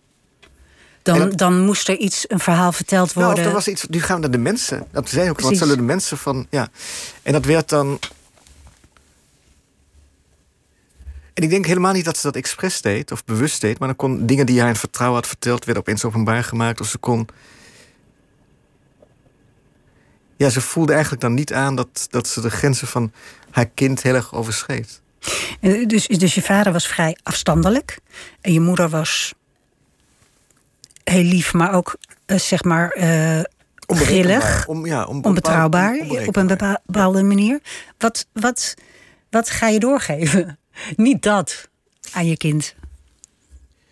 [1.02, 3.36] Dan, dan moest er iets, een verhaal verteld worden.
[3.36, 4.88] Nou, er was iets, nu gaan we naar de mensen.
[4.92, 5.60] Dat zei ook, Precies.
[5.60, 6.48] wat zullen de mensen van.
[6.50, 6.68] Ja.
[7.22, 8.00] En dat werd dan
[11.40, 13.98] En ik denk helemaal niet dat ze dat expres deed of bewust deed, maar dan
[13.98, 16.82] kon dingen die hij in vertrouwen had verteld, werden opeens openbaar gemaakt.
[16.82, 17.28] Of ze kon.
[20.38, 23.12] Ja, ze voelde eigenlijk dan niet aan dat, dat ze de grenzen van
[23.52, 25.02] haar kind heel erg overschreed.
[25.88, 28.00] Dus, dus je vader was vrij afstandelijk
[28.42, 29.34] en je moeder was
[31.04, 33.42] heel lief, maar ook uh, zeg maar uh,
[33.88, 37.60] grillig, om, ja, om, onbetrouwbaar, op een bepaalde manier.
[37.98, 38.74] Wat, wat,
[39.30, 40.59] wat ga je doorgeven?
[40.96, 41.70] Niet dat
[42.12, 42.76] aan je kind.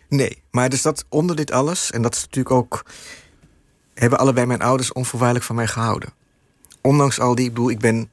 [0.08, 2.84] Nee, maar dus dat onder dit alles, en dat is natuurlijk ook.
[3.94, 6.12] hebben allebei mijn ouders onvoorwaardelijk van mij gehouden.
[6.80, 8.10] Ondanks al die, ik bedoel, ik ben.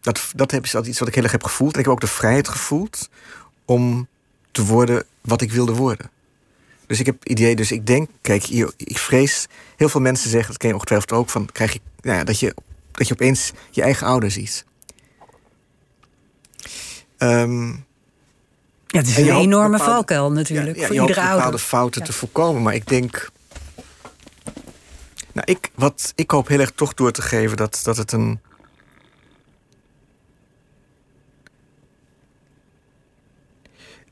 [0.00, 1.72] Dat, dat is iets wat ik heel erg heb gevoeld.
[1.72, 3.08] En ik heb ook de vrijheid gevoeld
[3.64, 4.08] om
[4.50, 6.10] te worden wat ik wilde worden.
[6.86, 9.46] Dus ik heb het idee, dus ik denk, kijk, ik vrees,
[9.76, 12.40] heel veel mensen zeggen, dat ken je ongetwijfeld ook, van krijg je, nou ja, dat
[12.40, 12.54] je,
[12.92, 14.64] dat je opeens je eigen ouder ziet.
[17.18, 17.86] Um,
[18.86, 21.36] ja, het is een enorme valkuil natuurlijk ja, ja, voor je iedere ouder.
[21.36, 23.30] bepaalde fouten te voorkomen, maar ik denk...
[25.32, 28.40] Nou, ik, wat, ik hoop heel erg toch door te geven dat, dat het een...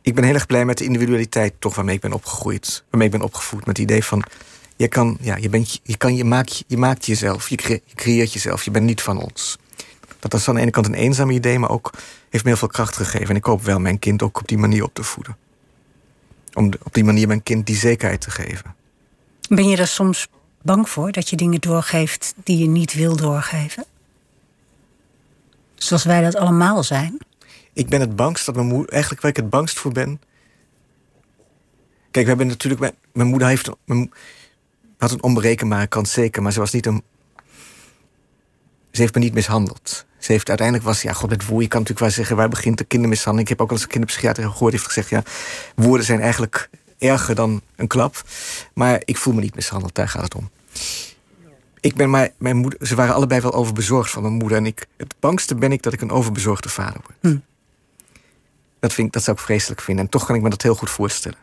[0.03, 2.85] Ik ben heel erg blij met de individualiteit toch waarmee ik ben opgegroeid.
[2.91, 4.25] Waarmee ik ben opgevoed met het idee van...
[4.77, 8.65] Je, kan, ja, je, bent, je, kan, je, maakt, je maakt jezelf, je creëert jezelf,
[8.65, 9.59] je bent niet van ons.
[10.19, 11.91] Dat is aan de ene kant een eenzaam idee, maar ook
[12.37, 13.28] heeft me heel veel kracht gegeven.
[13.28, 15.37] En ik hoop wel mijn kind ook op die manier op te voeden.
[16.55, 18.74] Om op die manier mijn kind die zekerheid te geven.
[19.49, 20.28] Ben je er soms
[20.62, 23.84] bang voor dat je dingen doorgeeft die je niet wil doorgeven?
[25.74, 27.18] Zoals wij dat allemaal zijn.
[27.72, 30.20] Ik ben het bangst dat mijn moeder, eigenlijk waar ik het bangst voor ben.
[32.11, 32.80] Kijk, we hebben natuurlijk.
[32.80, 33.70] Mijn, mijn moeder heeft.
[33.84, 34.12] Mijn,
[34.99, 37.03] had een onberekenbare kant zeker, maar ze was niet een
[38.97, 40.07] ze heeft me niet mishandeld.
[40.27, 41.62] Ze heeft uiteindelijk was, ja, god, met woorden.
[41.62, 43.51] Je kan natuurlijk wel zeggen, waar begint de kindermishandeling?
[43.51, 45.22] Ik heb ook al eens een kinderpsychiater gehoord, heeft gezegd, ja,
[45.74, 46.68] woorden zijn eigenlijk
[46.99, 48.22] erger dan een klap.
[48.74, 50.51] Maar ik voel me niet mishandeld, daar gaat het om.
[51.81, 54.59] Ik ben maar, mijn moeder, ze waren allebei wel overbezorgd van mijn moeder.
[54.59, 57.16] En ik, het bangste ben ik dat ik een overbezorgde vader word.
[57.20, 57.39] Hm.
[58.79, 60.05] Dat, vind ik, dat zou ik vreselijk vinden.
[60.05, 61.39] En toch kan ik me dat heel goed voorstellen.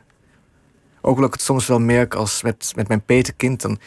[1.01, 3.61] Ook omdat ik het soms wel merk als met, met mijn petekind.
[3.61, 3.79] Dan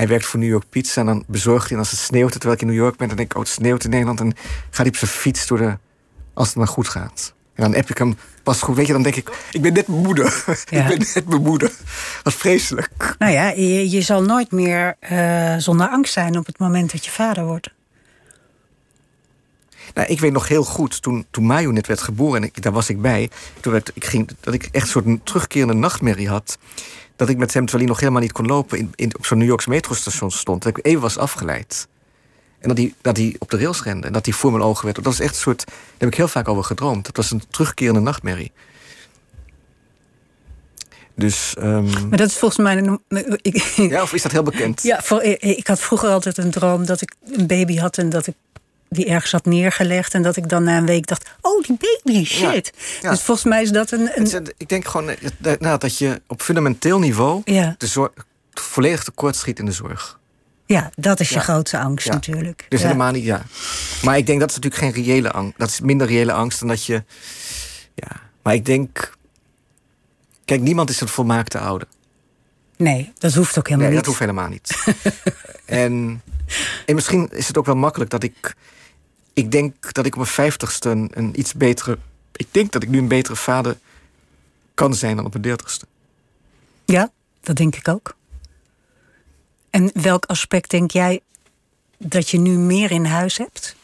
[0.00, 2.60] hij werkt voor New York Pizza en dan bezorgt hij als het sneeuwt, terwijl ik
[2.60, 4.20] in New York ben, dan denk ik, oh, het sneeuwt in Nederland.
[4.20, 4.32] En
[4.70, 5.78] gaat hij op zijn fiets door de,
[6.34, 7.34] als het maar goed gaat.
[7.54, 9.88] En dan heb ik hem pas goed, weet je, dan denk ik, ik ben net
[9.88, 10.44] mijn moeder.
[10.70, 11.72] ik ben net mijn moeder.
[12.22, 12.90] Wat vreselijk.
[13.18, 17.04] Nou ja, je, je zal nooit meer uh, zonder angst zijn op het moment dat
[17.04, 17.70] je vader wordt.
[19.94, 22.72] Nou, ik weet nog heel goed, toen, toen Mayu net werd geboren, en ik, daar
[22.72, 23.30] was ik bij,
[23.60, 26.58] toen werd, ik ging, dat ik echt een soort terugkerende nachtmerrie had
[27.20, 29.38] dat ik met hem, terwijl hij nog helemaal niet kon lopen, in, in, op zo'n
[29.38, 30.62] New Yorks metrostation stond.
[30.62, 31.88] Dat ik even was afgeleid.
[32.58, 34.06] En dat hij, dat hij op de rails rende.
[34.06, 34.96] En dat hij voor mijn ogen werd.
[34.96, 35.66] Dat was echt een soort.
[35.66, 37.04] Daar heb ik heel vaak over gedroomd.
[37.04, 38.52] Dat was een terugkerende nachtmerrie.
[41.14, 42.08] Dus, um...
[42.08, 42.98] Maar dat is volgens mij.
[43.42, 44.82] Ik, ja, of is dat heel bekend?
[44.82, 48.26] Ja, voor, ik had vroeger altijd een droom dat ik een baby had en dat
[48.26, 48.34] ik
[48.90, 50.14] die ergens had neergelegd.
[50.14, 52.72] En dat ik dan na een week dacht: oh, die baby, shit.
[53.00, 54.10] Dus volgens mij is dat een.
[54.14, 54.52] een...
[54.56, 57.74] Ik denk gewoon eh, nou, dat je op fundamenteel niveau ja.
[57.78, 58.10] de zorg,
[58.52, 60.18] volledig tekort schiet in de zorg.
[60.66, 62.66] Ja, dat is je grootste angst natuurlijk.
[62.68, 63.42] Dus helemaal niet, ja.
[64.02, 65.58] Maar ik denk dat is natuurlijk geen reële angst.
[65.58, 67.04] Dat is minder reële angst dan dat je.
[67.94, 69.18] Ja, maar ik denk.
[70.44, 71.88] Kijk, niemand is een volmaakte ouder.
[72.76, 74.06] Nee, dat hoeft ook helemaal nee, niet.
[74.06, 74.84] dat hoeft helemaal niet.
[75.84, 76.22] en,
[76.86, 78.54] en misschien is het ook wel makkelijk dat ik...
[79.40, 81.98] Ik denk dat ik op mijn vijftigste een, een iets betere...
[82.32, 83.78] Ik denk dat ik nu een betere vader
[84.74, 85.86] kan zijn dan op mijn dertigste.
[86.84, 87.10] Ja,
[87.40, 88.14] dat denk ik ook.
[89.70, 91.20] En welk aspect denk jij
[91.98, 93.76] dat je nu meer in huis hebt?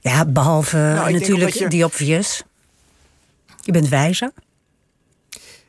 [0.00, 2.42] Ja, behalve Nou, natuurlijk je- die obvious.
[3.60, 4.32] Je bent wijzer.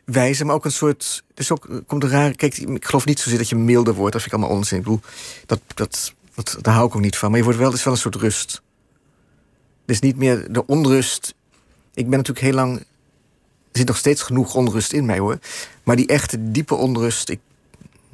[0.06, 1.24] wijze, maar ook een soort.
[1.34, 2.36] Dus ook er komt een rare.
[2.36, 4.14] Kijk, ik geloof niet zozeer dat je milder wordt.
[4.14, 4.78] Dat vind ik allemaal onzin.
[4.78, 5.02] Ik bedoel,
[5.46, 6.14] dat, dat,
[6.44, 7.30] dat, daar hou ik ook niet van.
[7.30, 8.62] Maar je wordt wel, is wel een soort rust.
[9.86, 11.36] Is niet meer de onrust.
[11.94, 12.80] Ik ben natuurlijk heel lang.
[12.80, 15.40] Er zit nog steeds genoeg onrust in mij hoor.
[15.84, 17.40] Maar die echte diepe onrust, ik,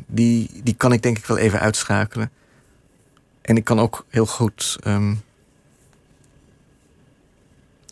[0.05, 2.31] die, die kan ik denk ik wel even uitschakelen.
[3.41, 4.77] En ik kan ook heel goed.
[4.83, 5.15] ehm,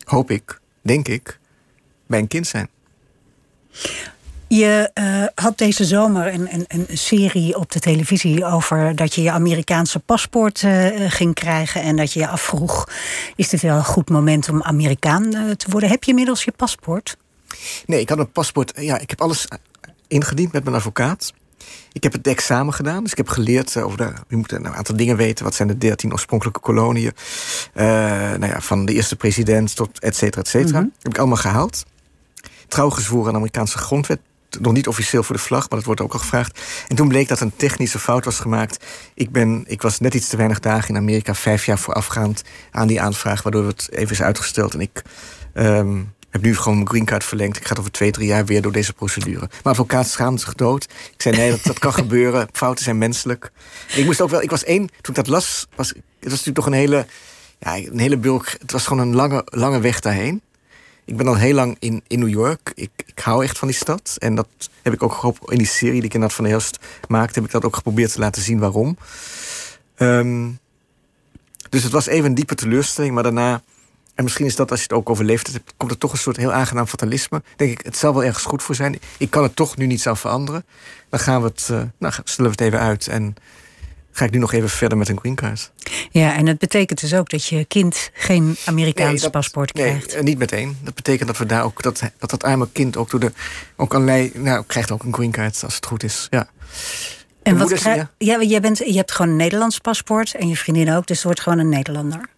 [0.04, 1.38] hoop ik, denk ik,
[2.06, 2.68] bij een kind zijn.
[4.48, 9.22] Je eh, had deze zomer een, een, een serie op de televisie over dat je
[9.22, 11.82] je Amerikaanse paspoort eh, ging krijgen.
[11.82, 12.88] En dat je je afvroeg:
[13.36, 15.88] is dit wel een goed moment om Amerikaan eh, te worden?
[15.88, 17.16] Heb je inmiddels je paspoort?
[17.86, 18.72] Nee, ik had een paspoort.
[18.76, 19.48] Ja, ik heb alles
[20.08, 21.32] ingediend met mijn advocaat.
[21.92, 24.12] Ik heb het examen gedaan, dus ik heb geleerd over de.
[24.28, 25.44] Je moet een aantal dingen weten.
[25.44, 27.12] Wat zijn de dertien oorspronkelijke koloniën?
[27.74, 30.78] Nou ja, van de eerste president tot et cetera, et cetera.
[30.78, 31.84] Heb ik allemaal gehaald.
[32.68, 34.18] Trouw gezworen aan de Amerikaanse grondwet.
[34.60, 36.60] Nog niet officieel voor de vlag, maar dat wordt ook al gevraagd.
[36.88, 38.84] En toen bleek dat een technische fout was gemaakt.
[39.14, 42.86] Ik, ben, ik was net iets te weinig dagen in Amerika, vijf jaar voorafgaand aan
[42.86, 44.74] die aanvraag, waardoor het even is uitgesteld.
[44.74, 45.02] En ik
[45.52, 47.56] ehm, heb nu gewoon mijn green card verlengd.
[47.56, 49.38] Ik ga over twee, drie jaar weer door deze procedure.
[49.38, 50.84] Mijn advocaat schaamde zich dood.
[50.84, 52.48] Ik zei: nee, dat, dat kan gebeuren.
[52.52, 53.50] Fouten zijn menselijk.
[53.94, 56.56] Ik moest ook wel, ik was één, toen ik dat las, was, het was natuurlijk
[56.56, 57.06] toch een hele,
[57.58, 58.48] ja, een hele bulk.
[58.60, 60.42] Het was gewoon een lange, lange weg daarheen.
[61.06, 62.72] Ik ben al heel lang in, in New York.
[62.74, 64.16] Ik, hou echt van die stad.
[64.18, 64.48] En dat
[64.82, 66.78] heb ik ook gehoopt in die serie die ik inderdaad van de Helst
[67.08, 67.34] maakte.
[67.34, 68.96] Heb ik dat ook geprobeerd te laten zien waarom.
[69.94, 70.48] Ehm,
[71.68, 73.14] dus het was even een diepe teleurstelling.
[73.14, 73.62] Maar daarna,
[74.14, 75.74] en misschien is dat als je het ook overleefd hebt...
[75.76, 77.42] komt er toch een soort heel aangenaam fatalisme.
[77.56, 78.98] Denk ik, het zal wel ergens goed voor zijn.
[79.18, 80.64] Ik kan het toch nu niets aan veranderen.
[81.08, 83.08] Dan gaan we het, eh, nou, stellen we het even uit.
[83.08, 83.36] En
[84.16, 85.70] ga ik nu nog even verder met een green card.
[86.10, 89.84] Ja, en het betekent dus ook dat je kind geen Amerikaans Nee, dat- paspoort nee,
[89.86, 90.14] krijgt.
[90.14, 90.76] eh, niet meteen.
[90.82, 93.32] Dat betekent dat we daar ook dat dat, dat arme kind ook door de
[93.76, 96.26] ook allerlei nou krijgt ook een green card als het goed is.
[96.30, 96.48] Ja.
[97.42, 100.56] En wat moeders, krijg, ja, jij bent, je hebt gewoon een Nederlands paspoort en je
[100.56, 102.28] vriendin ook, dus het wordt gewoon een Nederlander.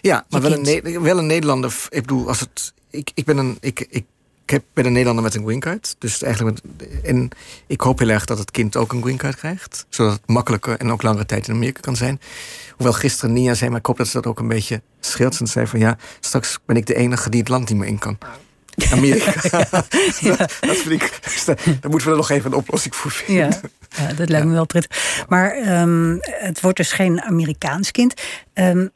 [0.00, 1.74] Ja, maar wel een, wel een Nederlander.
[1.88, 2.72] Ik bedoel, als het.
[2.90, 3.56] Ik, ik ben een.
[3.60, 4.04] Ik, ik,
[4.44, 5.96] ik heb, ben een Nederlander met een green card.
[5.98, 7.28] Dus eigenlijk met, en
[7.66, 9.86] ik hoop heel erg dat het kind ook een green card krijgt.
[9.88, 12.20] Zodat het makkelijker en ook langere tijd in Amerika kan zijn.
[12.76, 15.34] Hoewel gisteren Nia zei, maar ik hoop dat ze dat ook een beetje scheelt.
[15.34, 17.98] Ze zei van ja, straks ben ik de enige die het land niet meer in
[17.98, 18.18] kan.
[18.90, 19.32] Amerika.
[19.70, 21.20] dat, dat vind ik.
[21.44, 23.44] Daar moeten we er nog even een oplossing voor vinden.
[23.44, 23.60] Ja,
[23.96, 25.24] ja dat lijkt me wel prettig.
[25.28, 28.14] Maar ehm, het wordt dus geen Amerikaans kind.
[28.52, 28.86] Ehm,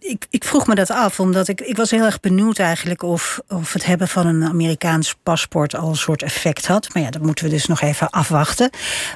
[0.00, 3.40] ik, ik vroeg me dat af, omdat ik, ik was heel erg benieuwd eigenlijk of,
[3.48, 6.94] of het hebben van een Amerikaans paspoort al een soort effect had.
[6.94, 8.70] Maar ja, dat moeten we dus nog even afwachten.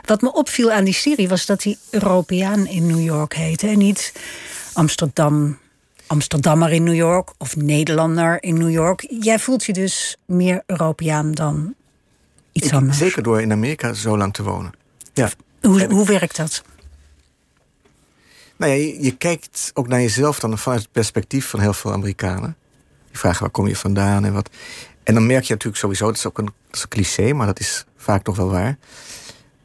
[0.05, 3.78] Wat me opviel aan die serie was dat hij Europeaan in New York heette en
[3.78, 4.12] niet
[4.72, 5.59] Amsterdam.
[6.07, 9.07] Amsterdammer in New York of Nederlander in New York.
[9.20, 11.74] Jij voelt je dus meer Europeaan dan
[12.53, 12.99] iets Ik- anders.
[12.99, 14.72] zeker door in Amerika zo lang te wonen.
[15.12, 15.30] Ja.
[15.61, 16.62] Hoe, hoe werkt dat?
[18.62, 21.92] Nou ja, je, je kijkt ook naar jezelf dan vanuit het perspectief van heel veel
[21.92, 22.56] Amerikanen.
[23.08, 24.50] Die vragen waar kom je vandaan en wat.
[25.02, 27.46] En dan merk je natuurlijk sowieso, dat is ook een, dat is een cliché, maar
[27.46, 28.78] dat is vaak toch wel waar.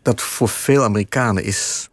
[0.02, 1.90] Dat voor veel Amerikanen is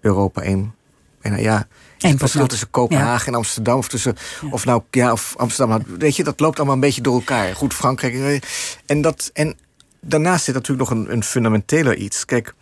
[0.00, 0.74] Europa één.
[1.20, 1.66] bijna ja.
[1.98, 4.16] Het verschil tussen Kopenhagen en Amsterdam, of tussen,
[4.50, 7.54] of nou ja, of Amsterdam, nou, weet je, dat loopt allemaal een beetje door elkaar.
[7.54, 8.14] Goed, Frankrijk.
[8.14, 8.40] eh,
[8.86, 9.56] En, dat, en
[10.00, 12.24] daarnaast zit natuurlijk nog een, een fundamenteler iets.
[12.24, 12.54] Kijk,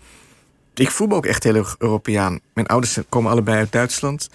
[0.81, 2.41] ik voel me ook echt heel Europeaan.
[2.55, 4.29] Mijn ouders komen allebei uit Duitsland.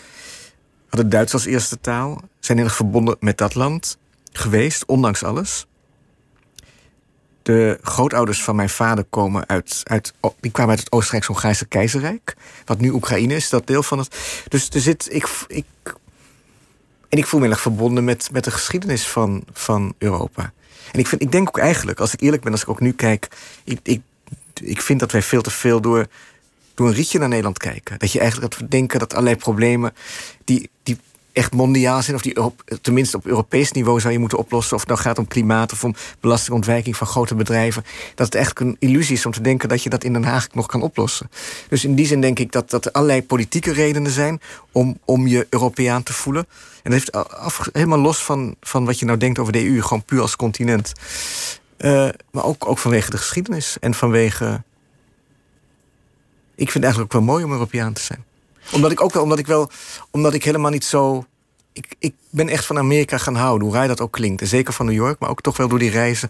[0.89, 2.21] Hadden Duits als eerste taal.
[2.39, 3.97] Zijn heel erg verbonden met dat land
[4.31, 5.65] geweest, ondanks alles.
[7.41, 12.35] De grootouders van mijn vader komen uit, uit, die kwamen uit het Oostenrijks-Hongaarse keizerrijk.
[12.65, 14.43] Wat nu Oekraïne is, dat deel van het.
[14.47, 15.07] Dus er zit.
[15.13, 15.65] Ik, ik,
[17.09, 20.53] en ik voel me heel erg verbonden met, met de geschiedenis van, van Europa.
[20.91, 22.91] En ik, vind, ik denk ook eigenlijk, als ik eerlijk ben, als ik ook nu
[22.91, 23.27] kijk.
[23.63, 24.01] Ik, ik,
[24.61, 26.07] ik vind dat wij veel te veel door,
[26.73, 27.99] door een rietje naar Nederland kijken.
[27.99, 29.93] Dat je eigenlijk we denken dat allerlei problemen
[30.45, 30.97] die, die
[31.33, 32.35] echt mondiaal zijn, of die
[32.81, 35.83] tenminste op Europees niveau zou je moeten oplossen, of het nou gaat om klimaat of
[35.83, 37.83] om belastingontwijking van grote bedrijven,
[38.15, 40.47] dat het eigenlijk een illusie is om te denken dat je dat in Den Haag
[40.53, 41.29] nog kan oplossen.
[41.69, 44.41] Dus in die zin denk ik dat, dat er allerlei politieke redenen zijn
[44.71, 46.45] om, om je Europeaan te voelen.
[46.83, 50.03] En dat heeft helemaal los van, van wat je nou denkt over de EU, gewoon
[50.03, 50.91] puur als continent.
[51.77, 54.63] Uh, maar ook, ook vanwege de geschiedenis en vanwege.
[56.61, 58.25] Ik vind het eigenlijk ook wel mooi om Europeaan te zijn.
[58.71, 59.69] Omdat ik ook wel, omdat ik wel,
[60.11, 61.25] omdat ik helemaal niet zo.
[61.73, 64.41] Ik, ik ben echt van Amerika gaan houden, hoe raar dat ook klinkt.
[64.41, 66.29] En zeker van New York, maar ook toch wel door die reizen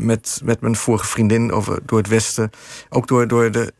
[0.00, 2.50] met, met mijn vorige vriendin over, door het Westen.
[2.88, 3.72] Ook door, door de.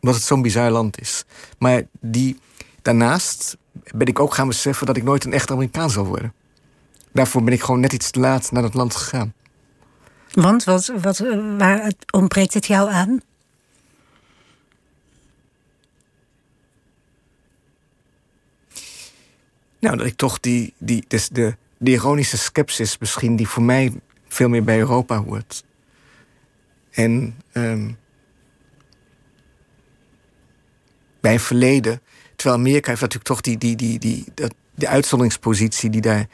[0.00, 1.24] Omdat het zo'n bizar land is.
[1.58, 2.38] Maar die,
[2.82, 3.56] daarnaast
[3.94, 6.32] ben ik ook gaan beseffen dat ik nooit een echt Amerikaan zal worden.
[7.12, 9.32] Daarvoor ben ik gewoon net iets te laat naar dat land gegaan.
[10.32, 11.18] Want wat, wat,
[11.58, 13.20] waar ontbreekt het jou aan?
[19.84, 23.36] Nou, dat ik toch die, die, dus de, de ironische sceptisch misschien...
[23.36, 23.92] die voor mij
[24.28, 25.64] veel meer bij Europa hoort.
[26.90, 27.96] En um,
[31.20, 32.00] bij een verleden...
[32.36, 36.26] Terwijl Amerika heeft natuurlijk toch die, die, die, die, die, die uitzonderingspositie die daar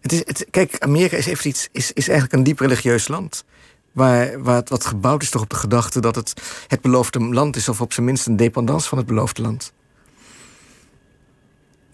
[0.00, 3.44] het is, het, kijk, Amerika is, even iets, is, is eigenlijk een diep religieus land.
[3.92, 6.34] Waar, waar het, wat gebouwd is toch op de gedachte dat het
[6.68, 9.72] het beloofde land is, of op zijn minst een dependance van het beloofde land.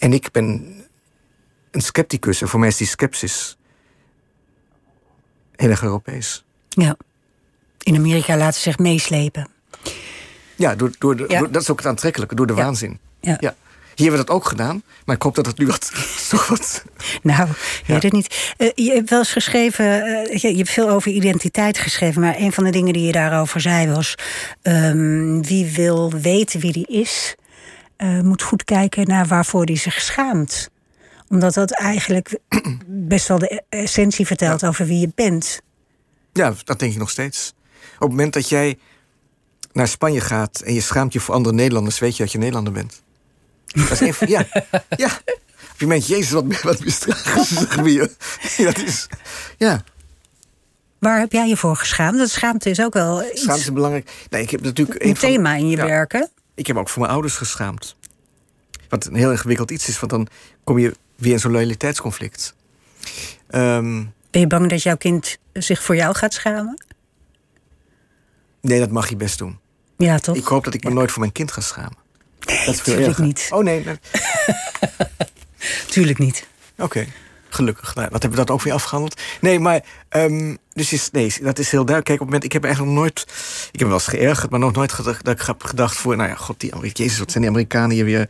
[0.01, 0.75] En ik ben
[1.71, 3.57] een scepticus en voor mij is die sceptisch
[5.57, 6.45] heel erg Europees.
[6.69, 6.97] Ja.
[7.83, 9.49] In Amerika laten ze zich meeslepen.
[10.57, 12.99] Ja, door, door de, Door, dat is ook het aantrekkelijke, door de waanzin.
[13.21, 13.37] Ja.
[13.41, 13.55] ja.
[13.95, 15.93] Hier hebben we dat ook gedaan, maar ik hoop dat het nu wat.
[16.31, 16.85] toch wat
[17.23, 18.55] nou, ik weet het niet.
[18.59, 22.39] Uh, je hebt wel eens geschreven, uh, je, je, hebt veel over identiteit geschreven, maar
[22.39, 24.15] een van de dingen die je daarover zei was:
[24.63, 27.35] um, wie wil weten wie die is,
[28.03, 30.71] uh, moet goed kijken naar waarvoor die zich schaamt.
[31.29, 32.39] Omdat dat eigenlijk
[32.87, 35.61] best wel de essentie vertelt over wie je bent.
[36.33, 37.55] Ja, dat denk ik nog steeds.
[37.95, 38.79] Op het moment dat jij
[39.73, 42.73] naar Spanje gaat en je schaamt je voor andere Nederlanders, weet je dat je Nederlander
[42.73, 43.03] bent.
[43.67, 44.47] Dat is even, ja.
[44.97, 45.07] ja.
[45.73, 47.93] Of je meent, jezus, wat, wat misdragen
[48.57, 49.09] Ja, dat is,
[49.59, 49.85] ja.
[50.99, 52.19] Waar heb jij je voor geschaamd?
[52.19, 53.41] Dat schaamte is ook wel iets...
[53.41, 54.11] Schaamte is belangrijk.
[54.31, 56.31] Nee, ik heb natuurlijk een, thema in je werken.
[56.55, 57.97] Ik heb ook voor mijn ouders geschaamd.
[58.89, 60.27] Wat een heel ingewikkeld iets is, want dan
[60.65, 62.55] kom je weer in zo'n loyaliteitsconflict.
[63.51, 66.85] Um, ben je bang dat jouw kind zich voor jou gaat schamen?
[68.61, 69.59] Nee, dat mag je best doen.
[69.97, 70.37] Ja, toch?
[70.37, 71.97] Ik hoop dat ik me nooit voor mijn kind ga schamen.
[72.47, 73.49] Nee, dat natuurlijk niet.
[73.51, 73.85] Oh nee.
[75.91, 76.47] Tuurlijk niet.
[76.79, 77.07] Oké.
[77.51, 77.95] Gelukkig.
[77.95, 79.21] Nou, dat hebben we dat ook weer afgehandeld.
[79.41, 79.85] Nee, maar.
[80.11, 82.05] Um, dus is, nee, dat is heel duidelijk.
[82.05, 82.45] Kijk, op het moment.
[82.45, 83.27] Ik heb eigenlijk nooit.
[83.73, 86.17] Ik heb wel eens geërgerd, maar nog nooit gedacht, dat ik heb gedacht voor.
[86.17, 88.29] Nou ja, god, die Jezus, wat zijn die Amerikanen hier weer.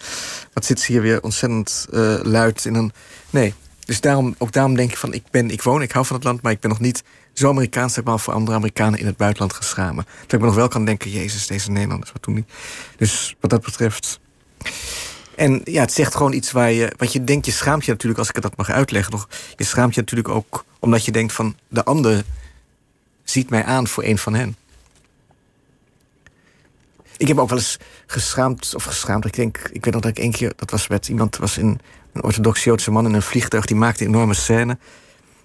[0.53, 2.93] Wat zit ze hier weer ontzettend uh, luid in een.
[3.31, 3.55] Nee.
[3.85, 5.13] Dus daarom, ook daarom denk ik van.
[5.13, 7.03] Ik, ben, ik woon, ik hou van het land, maar ik ben nog niet
[7.33, 10.07] zo Amerikaans dat ik me voor andere Amerikanen in het buitenland ga schamen.
[10.21, 12.45] Dat ik me nog wel kan denken, Jezus, deze Nederlanders, wat doen die?
[12.97, 14.21] Dus wat dat betreft.
[15.41, 16.93] En ja, het zegt gewoon iets waar je.
[16.97, 19.13] Wat je denkt, je schaamt je natuurlijk, als ik het dat mag uitleggen.
[19.13, 22.25] Nog, je schaamt je natuurlijk ook omdat je denkt van de ander
[23.25, 24.57] ziet mij aan voor een van hen.
[27.17, 29.25] Ik heb ook wel eens geschaamd, of geschaamd.
[29.25, 31.81] Ik denk, ik weet nog dat ik één keer, dat was met iemand, was in,
[32.13, 34.79] een orthodox Joodse man in een vliegtuig, die maakte een enorme scène.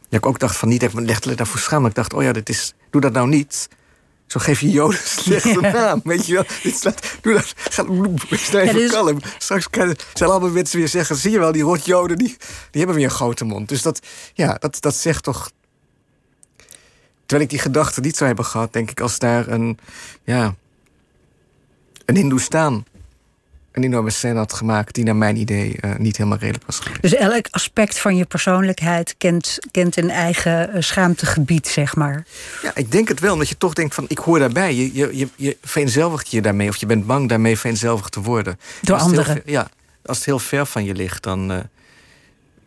[0.10, 1.86] Ja, ik ook dacht van niet, ik me daarvoor schaam.
[1.86, 3.70] Ik dacht, oh ja, dit is, doe dat nou niet.
[4.28, 6.02] Zo geef je Joden een slechte naam.
[6.04, 6.46] Weet je wel?
[6.64, 7.54] Dit slaat, doe dat.
[7.58, 7.86] Ga,
[8.30, 8.92] sta even dus...
[8.92, 9.20] kalm.
[9.38, 9.68] Straks
[10.14, 11.16] zijn allemaal mensen weer zeggen...
[11.16, 12.38] zie je wel, die rotjoden, die, die
[12.72, 13.70] hebben weer een grote mond.
[13.70, 14.00] Dus dat,
[14.34, 15.52] ja, dat, dat zegt toch...
[17.26, 18.74] Terwijl ik die gedachte niet zou hebben gehad...
[18.74, 19.78] denk ik, als daar een...
[20.24, 20.56] ja,
[22.06, 22.86] een Hindoestaan
[23.76, 27.02] een enorme scène had gemaakt die naar mijn idee uh, niet helemaal redelijk was geweest.
[27.02, 32.26] Dus elk aspect van je persoonlijkheid kent, kent een eigen uh, schaamtegebied, zeg maar.
[32.62, 34.76] Ja, ik denk het wel, omdat je toch denkt van ik hoor daarbij.
[34.76, 38.60] Je, je, je, je vereenzelvigt je daarmee of je bent bang daarmee vereenzelvigd te worden.
[38.82, 39.42] Door anderen?
[39.46, 39.70] ja,
[40.06, 41.52] als het heel ver van je ligt, dan...
[41.52, 41.58] Uh,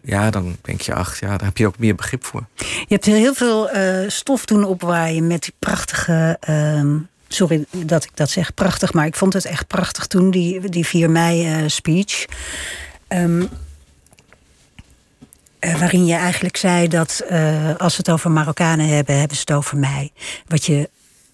[0.01, 2.47] ja, dan denk je, ach, ja, daar heb je ook meer begrip voor.
[2.57, 3.69] Je hebt heel veel
[4.07, 6.97] stof doen opwaaien met die prachtige ehm,
[7.29, 10.87] sorry dat ik dat zeg, prachtig, maar ik vond het echt prachtig toen, die, die
[10.87, 12.24] 4 mei uh, speech.
[13.09, 13.49] Um,
[15.61, 19.43] uh, waarin je eigenlijk zei dat uh, als we het over Marokkanen hebben, hebben ze
[19.47, 20.12] het over mij.
[20.47, 20.91] Wat je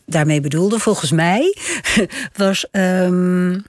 [0.07, 1.57] daarmee bedoelde, volgens mij,
[2.37, 2.67] was.
[2.73, 3.65] Um,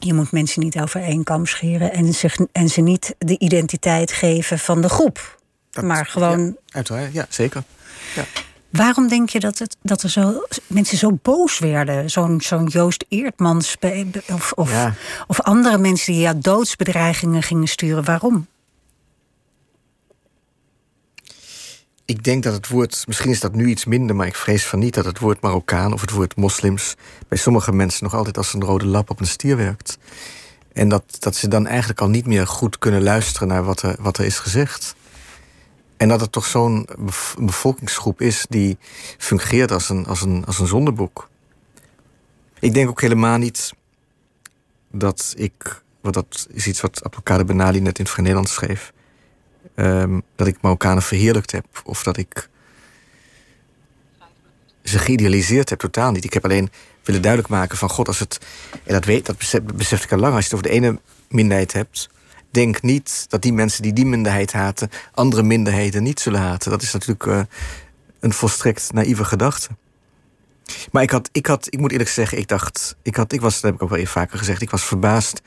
[0.00, 4.12] je moet mensen niet over één kam scheren en, zich, en ze niet de identiteit
[4.12, 5.38] geven van de groep.
[5.70, 6.44] Dat, maar gewoon.
[6.44, 7.62] Ja, uiteraard, ja, zeker.
[8.14, 8.24] Ja.
[8.70, 12.10] Waarom denk je dat, het, dat er zo, mensen zo boos werden?
[12.10, 13.76] Zo'n zo'n Joost Eertmans
[14.32, 14.90] of, of,
[15.26, 18.04] of andere mensen die jou doodsbedreigingen gingen sturen.
[18.04, 18.46] Waarom?
[22.04, 24.78] Ik denk dat het woord, misschien is dat nu iets minder, maar ik vrees van
[24.78, 26.94] niet dat het woord Marokkaan of het woord moslims
[27.28, 29.98] bij sommige mensen nog altijd als een rode lap op een stier werkt.
[30.72, 33.96] En dat, dat ze dan eigenlijk al niet meer goed kunnen luisteren naar wat er,
[33.98, 34.94] wat er is gezegd.
[35.98, 38.78] En dat het toch zo'n bev- bevolkingsgroep is die
[39.18, 41.28] fungeert als een, als, een, als een zondeboek.
[42.58, 43.74] Ik denk ook helemaal niet
[44.90, 48.92] dat ik, want dat is iets wat Abdelkader Benali net in het Nederlands schreef,
[49.74, 52.48] ehm, dat ik Marokkanen verheerlijkt heb of dat ik
[54.84, 56.24] ze geïdealiseerd heb, totaal niet.
[56.24, 56.70] Ik heb alleen
[57.04, 58.38] willen duidelijk maken van God, als het,
[58.84, 61.00] en dat, weet, dat besef, besefte ik al lang, als je het over de ene
[61.28, 62.08] minderheid hebt,
[62.50, 66.70] denk niet dat die mensen die die minderheid haten, andere minderheden niet zullen haten.
[66.70, 67.40] Dat is natuurlijk eh,
[68.20, 69.68] een volstrekt naïeve gedachte.
[70.92, 73.54] Maar ik had, ik had, ik moet eerlijk zeggen, ik dacht, ik had, ik was,
[73.54, 75.42] dat heb ik ook wel vaker gezegd, ik was verbaasd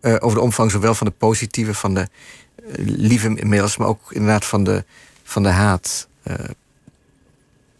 [0.00, 4.12] eh, over de omvang zowel van de positieve, van de eh, lieve mails, maar ook
[4.12, 4.84] inderdaad van de,
[5.22, 6.08] van de haat.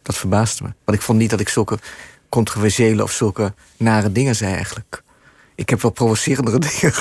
[0.03, 0.73] Dat verbaasde me.
[0.85, 1.79] Want ik vond niet dat ik zulke
[2.29, 5.03] controversiële of zulke nare dingen zei eigenlijk.
[5.55, 6.93] Ik heb wel provocerendere dingen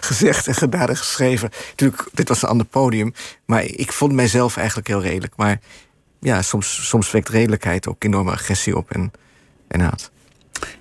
[0.00, 1.50] gezegd en gedaan en geschreven.
[1.68, 3.12] Natuurlijk, dit was een ander podium.
[3.44, 5.32] Maar ik vond mijzelf eigenlijk heel redelijk.
[5.36, 5.60] Maar
[6.20, 9.12] ja, soms, soms wekt redelijkheid ook enorme agressie op en,
[9.68, 10.10] en haat.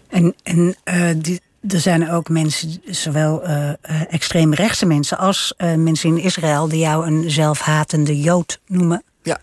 [0.07, 3.77] En, en eh, die, er zijn ook mensen, zowel eh, eh,
[4.09, 9.03] extreem rechtse mensen als mensen in Israël, die jou een zelfhatende Jood noemen.
[9.23, 9.39] Ja,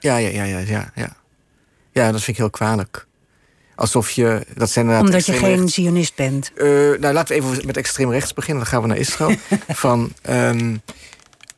[0.00, 0.90] ja, ja, ja, ja, ja.
[0.94, 1.16] Ja,
[1.92, 3.06] ja dat vind ik heel kwalijk.
[3.80, 6.52] Alsof je, dat zijn Omdat je geen rechts- zionist bent.
[6.54, 8.62] Eh, nou, laten we even met extreem rechts beginnen.
[8.62, 9.36] Dan gaan we naar Israël.
[9.68, 10.76] van, ehm,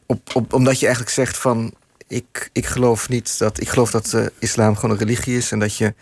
[0.07, 1.75] op, op, omdat je eigenlijk zegt van...
[2.07, 3.61] Ik, ik geloof niet dat...
[3.61, 5.53] Ik geloof dat eh, islam gewoon een religie is...
[5.53, 5.95] en dat je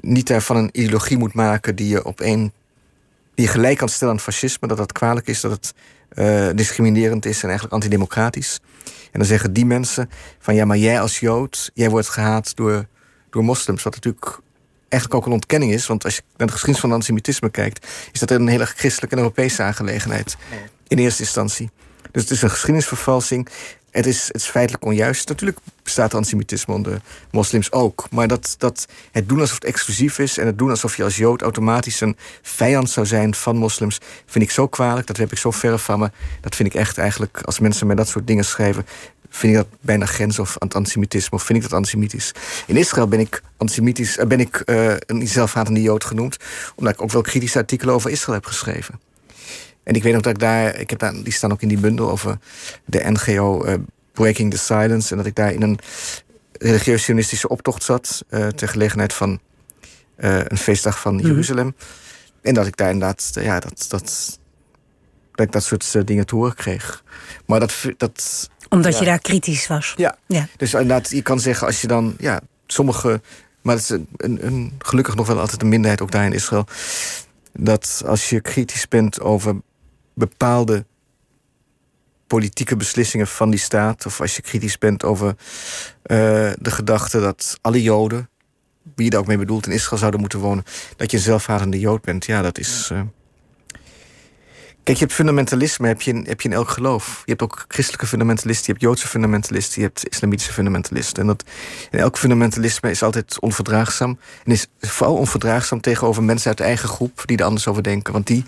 [0.00, 1.76] niet daarvan een ideologie moet maken...
[1.76, 2.52] die je op één...
[3.34, 4.68] die je gelijk kan stellen aan fascisme.
[4.68, 5.74] Dat dat kwalijk is, dat het
[6.08, 7.36] eh, discriminerend is...
[7.36, 8.60] en eigenlijk antidemocratisch.
[8.84, 10.54] En dan zeggen die mensen van...
[10.54, 11.70] ja, maar jij als Jood...
[11.74, 12.86] jij wordt gehaat door,
[13.30, 13.82] door moslims.
[13.82, 14.42] Wat natuurlijk
[14.94, 15.86] eigenlijk ook een ontkenning is.
[15.86, 19.22] Want als je naar de geschiedenis van antisemitisme kijkt, is dat een hele christelijke en
[19.22, 20.36] Europese aangelegenheid.
[20.88, 21.70] In eerste instantie.
[22.10, 23.48] Dus het is een geschiedenisvervalsing.
[23.90, 25.28] Het is, het is feitelijk onjuist.
[25.28, 28.06] Natuurlijk bestaat antisemitisme onder moslims ook.
[28.10, 31.16] Maar dat, dat het doen alsof het exclusief is en het doen alsof je als
[31.16, 35.06] Jood automatisch een vijand zou zijn van moslims, vind ik zo kwalijk.
[35.06, 36.10] Dat heb ik zo ver van me.
[36.40, 38.86] Dat vind ik echt eigenlijk, als mensen mij dat soort dingen schrijven,
[39.34, 41.36] vind ik dat bijna grens of aan het antisemitisme.
[41.36, 42.32] Of vind ik dat antisemitisch.
[42.66, 46.36] In Israël ben ik antisemitisch, eh, ben ik eh, een zelfhatende Jood genoemd.
[46.74, 49.00] Omdat ik ook wel kritische artikelen over Israël heb geschreven.
[49.82, 51.78] En ik weet nog dat ik daar, ik heb daar, die staan ook in die
[51.78, 52.38] bundel over
[52.84, 53.74] de NGO eh,
[54.12, 55.10] Breaking the Silence.
[55.10, 55.78] En dat ik daar in een
[56.52, 58.24] religieus-sionistische optocht zat.
[58.28, 59.40] eh, ter gelegenheid van
[60.16, 61.74] een feestdag van Jeruzalem.
[62.42, 64.38] En dat ik daar inderdaad, ja, dat, dat,
[65.34, 67.04] dat ik dat soort dingen te horen kreeg.
[67.46, 68.98] Maar dat, dat Omdat Ja.
[68.98, 69.94] je daar kritisch was.
[69.96, 70.16] ja.
[70.26, 70.46] Ja.
[70.56, 73.20] Dus inderdaad, je kan zeggen als je dan, ja, sommige,
[73.62, 76.32] maar het is een, een, een- gelukkig nog wel altijd een minderheid ook daar in
[76.32, 76.66] Israël,
[77.52, 79.56] dat als je kritisch bent over
[80.14, 80.84] bepaalde
[82.26, 85.28] politieke beslissingen van die staat, of als je kritisch bent over
[86.02, 86.16] eh,
[86.58, 88.28] de gedachte dat alle Joden,
[88.94, 90.64] wie je daar ook mee bedoelt, in Israël zouden moeten wonen,
[90.96, 92.88] dat je een zelfhatende Jood bent, ja, dat is.
[92.92, 93.00] eh,
[94.84, 97.22] Kijk, je hebt fundamentalisme heb je, in, heb je in elk geloof.
[97.24, 101.20] Je hebt ook christelijke fundamentalisten, je hebt Joodse fundamentalisten, je hebt islamitische fundamentalisten.
[101.20, 101.44] En, dat,
[101.90, 104.18] en elk fundamentalisme is altijd onverdraagzaam.
[104.44, 108.12] En is vooral onverdraagzaam tegenover mensen uit de eigen groep die er anders over denken.
[108.12, 108.44] Want die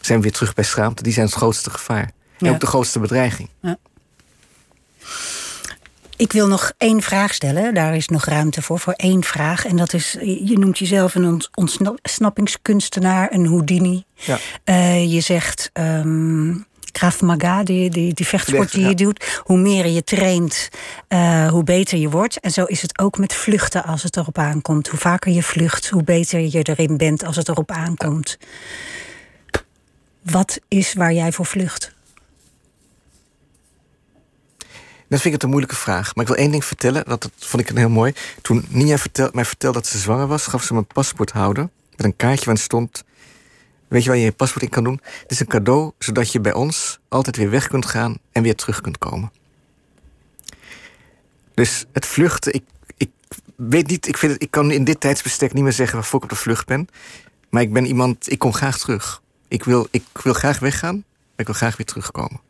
[0.00, 2.10] zijn weer terug bij schaamte, die zijn het grootste gevaar.
[2.38, 2.50] En Ja.
[2.50, 3.48] ook de grootste bedreiging.
[6.16, 7.74] Ik wil nog één vraag stellen.
[7.74, 9.66] Daar is nog ruimte voor, voor één vraag.
[9.66, 14.04] En dat is, je noemt jezelf een ont- ontsnappingskunstenaar, een Houdini.
[14.14, 14.38] Ja.
[14.64, 15.70] Eh, je zegt
[16.92, 18.94] Krav Maga, die, die, die vechtsport die je Ja.
[18.94, 19.40] doet.
[19.44, 20.68] Hoe meer je traint,
[21.08, 22.40] eh, hoe beter je wordt.
[22.40, 24.88] En zo is het ook met vluchten als het erop aankomt.
[24.88, 28.38] Hoe vaker je vlucht, hoe beter je erin bent als het erop aankomt.
[30.22, 31.94] Wat is waar jij voor vlucht?
[35.08, 36.14] Dat vind ik het een moeilijke vraag.
[36.14, 37.04] Maar ik wil één ding vertellen.
[37.04, 38.12] Dat, dat vond ik heel mooi.
[38.42, 38.98] Toen Nia
[39.32, 41.68] mij vertelde dat ze zwanger was, gaf ze me een paspoorthouder.
[41.96, 43.04] Met een kaartje waarin stond.
[43.88, 45.00] Weet je waar je je paspoort in kan doen?
[45.22, 48.56] Het is een cadeau zodat je bij ons altijd weer weg kunt gaan en weer
[48.56, 49.32] terug kunt komen.
[51.54, 52.62] Dus het vluchten, ik,
[52.96, 53.10] ik
[53.56, 56.24] weet niet, ik, vind het, ik kan in dit tijdsbestek niet meer zeggen waarvoor ik
[56.24, 56.88] op de vlucht ben.
[57.50, 59.22] Maar ik ben iemand, ik kom graag terug.
[59.48, 62.40] Ik wil, ik wil graag weggaan, maar ik wil graag weer terugkomen.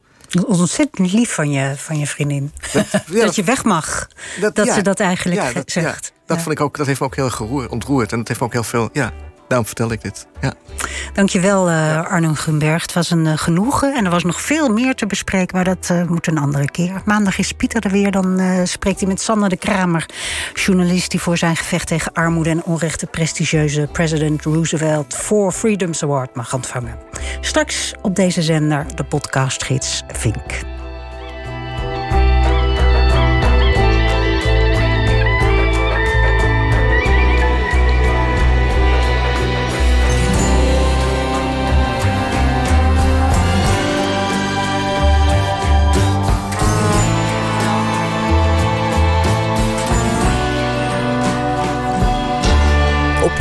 [0.44, 2.52] Ontzettend lief van je, van je vriendin.
[2.72, 4.08] Dat, ja, dat je weg mag.
[4.40, 4.74] Dat, ja.
[4.74, 6.12] ze dat eigenlijk Ja, zegt.
[6.26, 6.36] Dat.
[6.42, 8.12] Vond ik ook, dat heeft me ook heel geroer- ontroerd.
[8.12, 8.88] En dat heeft me ook heel veel...
[8.92, 9.12] Ja,
[9.48, 10.26] daarom vertel ik dit.
[10.40, 10.52] Ja.
[11.12, 12.82] Dankjewel, eh Arno Gunberg.
[12.82, 15.90] Het was een eh, genoegen en er was nog veel meer te bespreken, maar dat
[15.90, 17.02] eh, moet een andere keer.
[17.04, 18.10] Maandag is Pieter er weer.
[18.10, 20.06] Dan spreekt hij met Sander de Kramer,
[20.54, 26.02] journalist die voor zijn gevecht tegen armoede en onrecht de prestigieuze President Roosevelt for Freedoms
[26.02, 26.98] Award mag ontvangen.
[27.40, 30.75] Straks op deze zender de podcastgids Vink.